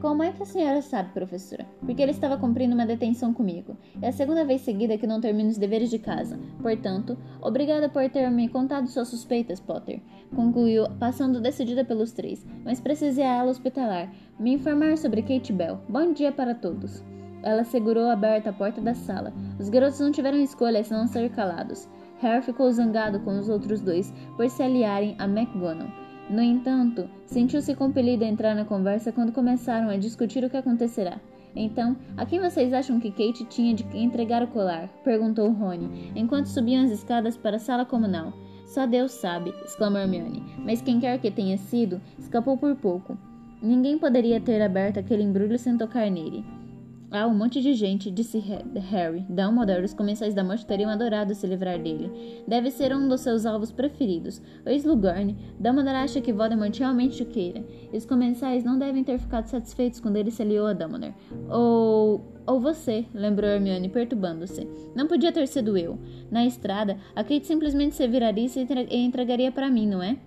Como 0.00 0.22
é 0.22 0.32
que 0.32 0.42
a 0.42 0.46
senhora 0.46 0.82
sabe, 0.82 1.12
professora? 1.12 1.66
Porque 1.80 2.02
ele 2.02 2.10
estava 2.10 2.36
cumprindo 2.36 2.74
uma 2.74 2.86
detenção 2.86 3.32
comigo. 3.32 3.76
É 4.02 4.08
a 4.08 4.12
segunda 4.12 4.44
vez 4.44 4.60
seguida 4.60 4.98
que 4.98 5.06
não 5.06 5.20
termino 5.20 5.48
os 5.48 5.56
deveres 5.56 5.90
de 5.90 5.98
casa. 5.98 6.38
Portanto, 6.60 7.16
obrigada 7.40 7.88
por 7.88 8.08
ter 8.10 8.30
me 8.30 8.48
contado 8.48 8.86
suas 8.88 9.08
suspeitas, 9.08 9.60
Potter. 9.60 10.00
Concluiu, 10.34 10.86
passando 10.98 11.40
decidida 11.40 11.84
pelos 11.84 12.12
três. 12.12 12.46
Mas 12.64 12.80
precisei 12.80 13.24
a 13.24 13.36
ela 13.36 13.50
hospitalar. 13.50 14.12
Me 14.38 14.52
informar 14.52 14.98
sobre 14.98 15.22
Kate 15.22 15.52
Bell. 15.52 15.80
Bom 15.88 16.12
dia 16.12 16.30
para 16.30 16.54
todos. 16.54 17.02
Ela 17.42 17.64
segurou 17.64 18.10
aberta 18.10 18.50
a 18.50 18.52
porta 18.52 18.80
da 18.80 18.94
sala. 18.94 19.32
Os 19.58 19.68
garotos 19.68 20.00
não 20.00 20.12
tiveram 20.12 20.38
escolha 20.38 20.84
senão 20.84 21.06
ser 21.06 21.30
calados. 21.30 21.88
Harry 22.20 22.42
ficou 22.42 22.70
zangado 22.72 23.20
com 23.20 23.38
os 23.38 23.48
outros 23.48 23.80
dois 23.80 24.12
por 24.36 24.48
se 24.48 24.62
aliarem 24.62 25.14
a 25.18 25.24
McGonagall. 25.24 26.03
No 26.28 26.40
entanto, 26.40 27.08
sentiu-se 27.26 27.74
compelido 27.74 28.24
a 28.24 28.28
entrar 28.28 28.54
na 28.54 28.64
conversa 28.64 29.12
quando 29.12 29.32
começaram 29.32 29.90
a 29.90 29.96
discutir 29.96 30.42
o 30.44 30.50
que 30.50 30.56
acontecerá. 30.56 31.20
Então, 31.54 31.96
a 32.16 32.26
quem 32.26 32.40
vocês 32.40 32.72
acham 32.72 32.98
que 32.98 33.10
Kate 33.10 33.44
tinha 33.44 33.74
de 33.74 33.84
entregar 33.96 34.42
o 34.42 34.48
colar? 34.48 34.88
perguntou 35.04 35.50
Rony, 35.50 36.12
enquanto 36.16 36.46
subiam 36.46 36.84
as 36.84 36.90
escadas 36.90 37.36
para 37.36 37.56
a 37.56 37.60
sala 37.60 37.84
comunal. 37.84 38.32
Só 38.66 38.86
Deus 38.86 39.12
sabe, 39.12 39.54
exclamou 39.64 40.00
Hermione, 40.00 40.42
mas 40.58 40.82
quem 40.82 40.98
quer 40.98 41.18
que 41.18 41.30
tenha 41.30 41.56
sido, 41.56 42.00
escapou 42.18 42.56
por 42.56 42.74
pouco. 42.74 43.16
Ninguém 43.62 43.98
poderia 43.98 44.40
ter 44.40 44.60
aberto 44.60 44.98
aquele 44.98 45.22
embrulho 45.22 45.58
sem 45.58 45.78
tocar 45.78 46.10
nele. 46.10 46.44
Ah, 47.16 47.28
um 47.28 47.34
monte 47.34 47.62
de 47.62 47.74
gente, 47.74 48.10
disse 48.10 48.40
Harry. 48.90 49.24
Dumbledore, 49.28 49.84
os 49.84 49.94
comensais 49.94 50.34
da 50.34 50.42
morte 50.42 50.66
teriam 50.66 50.90
adorado 50.90 51.32
se 51.32 51.46
livrar 51.46 51.78
dele. 51.80 52.42
Deve 52.44 52.72
ser 52.72 52.92
um 52.92 53.06
dos 53.06 53.20
seus 53.20 53.46
alvos 53.46 53.70
preferidos. 53.70 54.42
O 54.66 54.70
Slughorn, 54.70 55.36
Dumbledore 55.60 55.98
acha 55.98 56.20
que 56.20 56.32
Voldemort 56.32 56.76
realmente 56.76 57.22
o 57.22 57.26
queira. 57.26 57.64
E 57.92 57.96
os 57.96 58.04
comensais 58.04 58.64
não 58.64 58.80
devem 58.80 59.04
ter 59.04 59.20
ficado 59.20 59.46
satisfeitos 59.46 60.00
quando 60.00 60.16
ele 60.16 60.32
se 60.32 60.42
aliou 60.42 60.66
a 60.66 60.72
Dumbledore. 60.72 61.14
Ou... 61.48 62.34
Ou 62.46 62.60
você, 62.60 63.06
lembrou 63.14 63.48
Hermione, 63.48 63.88
perturbando-se. 63.88 64.68
Não 64.94 65.06
podia 65.06 65.30
ter 65.30 65.46
sido 65.46 65.78
eu. 65.78 65.96
Na 66.32 66.44
estrada, 66.44 66.98
a 67.14 67.22
Kate 67.22 67.46
simplesmente 67.46 67.94
se 67.94 68.06
viraria 68.08 68.46
e 68.90 68.96
entregaria 68.98 69.52
para 69.52 69.70
mim, 69.70 69.86
não 69.86 70.02
é? 70.02 70.18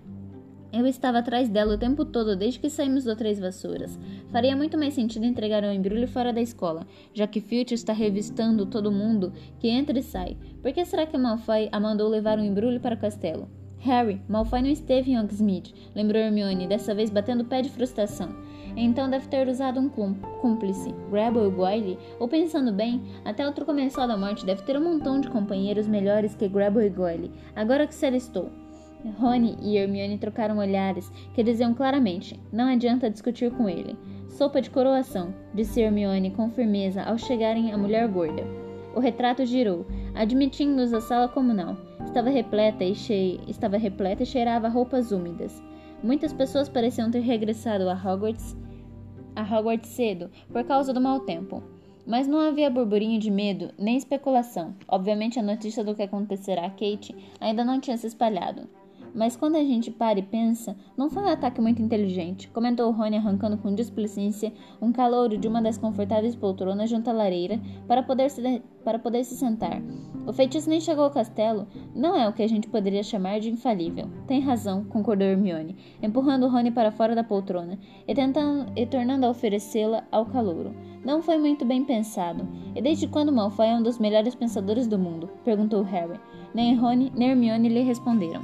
Eu 0.70 0.86
estava 0.86 1.18
atrás 1.18 1.48
dela 1.48 1.74
o 1.74 1.78
tempo 1.78 2.04
todo 2.04 2.36
desde 2.36 2.60
que 2.60 2.68
saímos 2.68 3.04
do 3.04 3.16
Três 3.16 3.40
Vassouras. 3.40 3.98
Faria 4.30 4.54
muito 4.54 4.76
mais 4.76 4.92
sentido 4.92 5.24
entregar 5.24 5.64
o 5.64 5.66
um 5.66 5.72
embrulho 5.72 6.06
fora 6.06 6.30
da 6.30 6.42
escola, 6.42 6.86
já 7.14 7.26
que 7.26 7.40
Filch 7.40 7.72
está 7.72 7.94
revistando 7.94 8.66
todo 8.66 8.92
mundo 8.92 9.32
que 9.58 9.68
entra 9.68 9.98
e 9.98 10.02
sai. 10.02 10.36
Por 10.60 10.70
que 10.72 10.84
será 10.84 11.06
que 11.06 11.16
Malfoy 11.16 11.70
a 11.72 11.80
mandou 11.80 12.06
levar 12.08 12.38
um 12.38 12.44
embrulho 12.44 12.80
para 12.80 12.94
o 12.94 12.98
castelo? 12.98 13.48
Harry, 13.78 14.20
Malfoy 14.28 14.60
não 14.60 14.68
esteve 14.68 15.12
em 15.12 15.18
Hogsmeade, 15.18 15.74
lembrou 15.94 16.20
Hermione, 16.20 16.66
dessa 16.66 16.94
vez 16.94 17.08
batendo 17.08 17.42
o 17.42 17.46
pé 17.46 17.62
de 17.62 17.70
frustração. 17.70 18.28
Então 18.76 19.08
deve 19.08 19.26
ter 19.28 19.48
usado 19.48 19.80
um 19.80 19.88
cúmplice, 19.88 20.94
Grable 21.10 21.40
ou 21.40 21.50
Goyle, 21.50 21.98
ou 22.20 22.28
pensando 22.28 22.72
bem, 22.72 23.00
até 23.24 23.46
outro 23.46 23.64
comensal 23.64 24.06
da 24.06 24.16
morte 24.16 24.44
deve 24.44 24.62
ter 24.62 24.76
um 24.76 24.84
montão 24.84 25.18
de 25.20 25.30
companheiros 25.30 25.88
melhores 25.88 26.34
que 26.34 26.46
Grable 26.46 26.84
e 26.84 26.90
Goyle, 26.90 27.32
agora 27.56 27.86
que 27.86 27.94
se 27.94 28.04
alistou. 28.04 28.67
Rony 29.18 29.56
e 29.60 29.76
Hermione 29.76 30.18
trocaram 30.18 30.58
olhares 30.58 31.10
que 31.34 31.42
diziam 31.42 31.74
claramente: 31.74 32.38
não 32.52 32.66
adianta 32.66 33.10
discutir 33.10 33.50
com 33.52 33.68
ele. 33.68 33.96
Sopa 34.28 34.60
de 34.60 34.70
coroação, 34.70 35.34
disse 35.54 35.80
Hermione 35.80 36.30
com 36.30 36.50
firmeza 36.50 37.02
ao 37.02 37.16
chegarem 37.16 37.72
à 37.72 37.78
mulher 37.78 38.08
gorda. 38.08 38.44
O 38.94 39.00
retrato 39.00 39.44
girou, 39.46 39.86
admitindo-os 40.14 40.92
à 40.92 41.00
sala 41.00 41.28
comunal. 41.28 41.76
Estava 42.04 42.30
repleta 42.30 42.84
e 42.84 42.94
cheia, 42.94 43.40
estava 43.46 43.76
repleta 43.76 44.22
e 44.22 44.26
cheirava 44.26 44.68
roupas 44.68 45.12
úmidas. 45.12 45.62
Muitas 46.02 46.32
pessoas 46.32 46.68
pareciam 46.68 47.10
ter 47.10 47.20
regressado 47.20 47.88
a 47.88 47.94
Hogwarts, 47.94 48.56
a 49.36 49.42
Hogwarts 49.42 49.90
cedo 49.90 50.30
por 50.52 50.64
causa 50.64 50.92
do 50.92 51.00
mau 51.00 51.20
tempo. 51.20 51.62
Mas 52.06 52.26
não 52.26 52.40
havia 52.40 52.70
burburinho 52.70 53.20
de 53.20 53.30
medo 53.30 53.70
nem 53.78 53.96
especulação. 53.96 54.74
Obviamente, 54.88 55.38
a 55.38 55.42
notícia 55.42 55.84
do 55.84 55.94
que 55.94 56.02
acontecerá 56.02 56.64
a 56.64 56.70
Kate 56.70 57.14
ainda 57.38 57.64
não 57.64 57.78
tinha 57.78 57.98
se 57.98 58.06
espalhado. 58.06 58.66
Mas 59.14 59.36
quando 59.36 59.56
a 59.56 59.62
gente 59.62 59.90
para 59.90 60.18
e 60.18 60.22
pensa, 60.22 60.76
não 60.96 61.10
foi 61.10 61.22
um 61.22 61.28
ataque 61.28 61.60
muito 61.60 61.82
inteligente, 61.82 62.48
comentou 62.48 62.90
Rony 62.90 63.16
arrancando 63.16 63.58
com 63.58 63.74
displicência 63.74 64.52
um 64.80 64.92
calouro 64.92 65.36
de 65.36 65.48
uma 65.48 65.62
das 65.62 65.78
confortáveis 65.78 66.36
poltronas 66.36 66.90
junto 66.90 67.08
à 67.10 67.12
lareira 67.12 67.60
para 67.86 68.02
poder, 68.02 68.30
se, 68.30 68.62
para 68.84 68.98
poder 68.98 69.24
se 69.24 69.36
sentar. 69.36 69.82
O 70.26 70.32
feitiço 70.32 70.68
nem 70.68 70.80
chegou 70.80 71.04
ao 71.04 71.10
castelo, 71.10 71.66
não 71.94 72.14
é 72.14 72.28
o 72.28 72.32
que 72.32 72.42
a 72.42 72.48
gente 72.48 72.68
poderia 72.68 73.02
chamar 73.02 73.40
de 73.40 73.50
infalível. 73.50 74.08
Tem 74.26 74.40
razão, 74.40 74.84
concordou 74.84 75.26
Hermione, 75.26 75.76
empurrando 76.02 76.48
Rony 76.48 76.70
para 76.70 76.92
fora 76.92 77.14
da 77.14 77.24
poltrona 77.24 77.78
e, 78.06 78.14
tentando, 78.14 78.70
e 78.76 78.86
tornando 78.86 79.26
a 79.26 79.30
oferecê-la 79.30 80.04
ao 80.12 80.26
calouro. 80.26 80.74
Não 81.04 81.22
foi 81.22 81.38
muito 81.38 81.64
bem 81.64 81.84
pensado. 81.84 82.46
E 82.74 82.82
desde 82.82 83.06
quando 83.06 83.32
Malfoy 83.32 83.66
é 83.66 83.74
um 83.74 83.82
dos 83.82 83.98
melhores 83.98 84.34
pensadores 84.34 84.86
do 84.86 84.98
mundo? 84.98 85.30
perguntou 85.44 85.82
Harry. 85.82 86.20
Nem 86.54 86.74
Rony 86.74 87.12
nem 87.14 87.30
Hermione 87.30 87.68
lhe 87.68 87.80
responderam. 87.80 88.42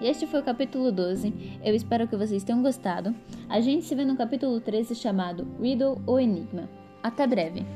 Este 0.00 0.26
foi 0.26 0.40
o 0.40 0.44
capítulo 0.44 0.92
12. 0.92 1.58
Eu 1.64 1.74
espero 1.74 2.06
que 2.06 2.16
vocês 2.16 2.44
tenham 2.44 2.62
gostado. 2.62 3.14
A 3.48 3.60
gente 3.60 3.84
se 3.84 3.94
vê 3.94 4.04
no 4.04 4.16
capítulo 4.16 4.60
13 4.60 4.94
chamado 4.94 5.46
Riddle 5.60 6.00
ou 6.06 6.20
Enigma. 6.20 6.68
Até 7.02 7.26
breve! 7.26 7.66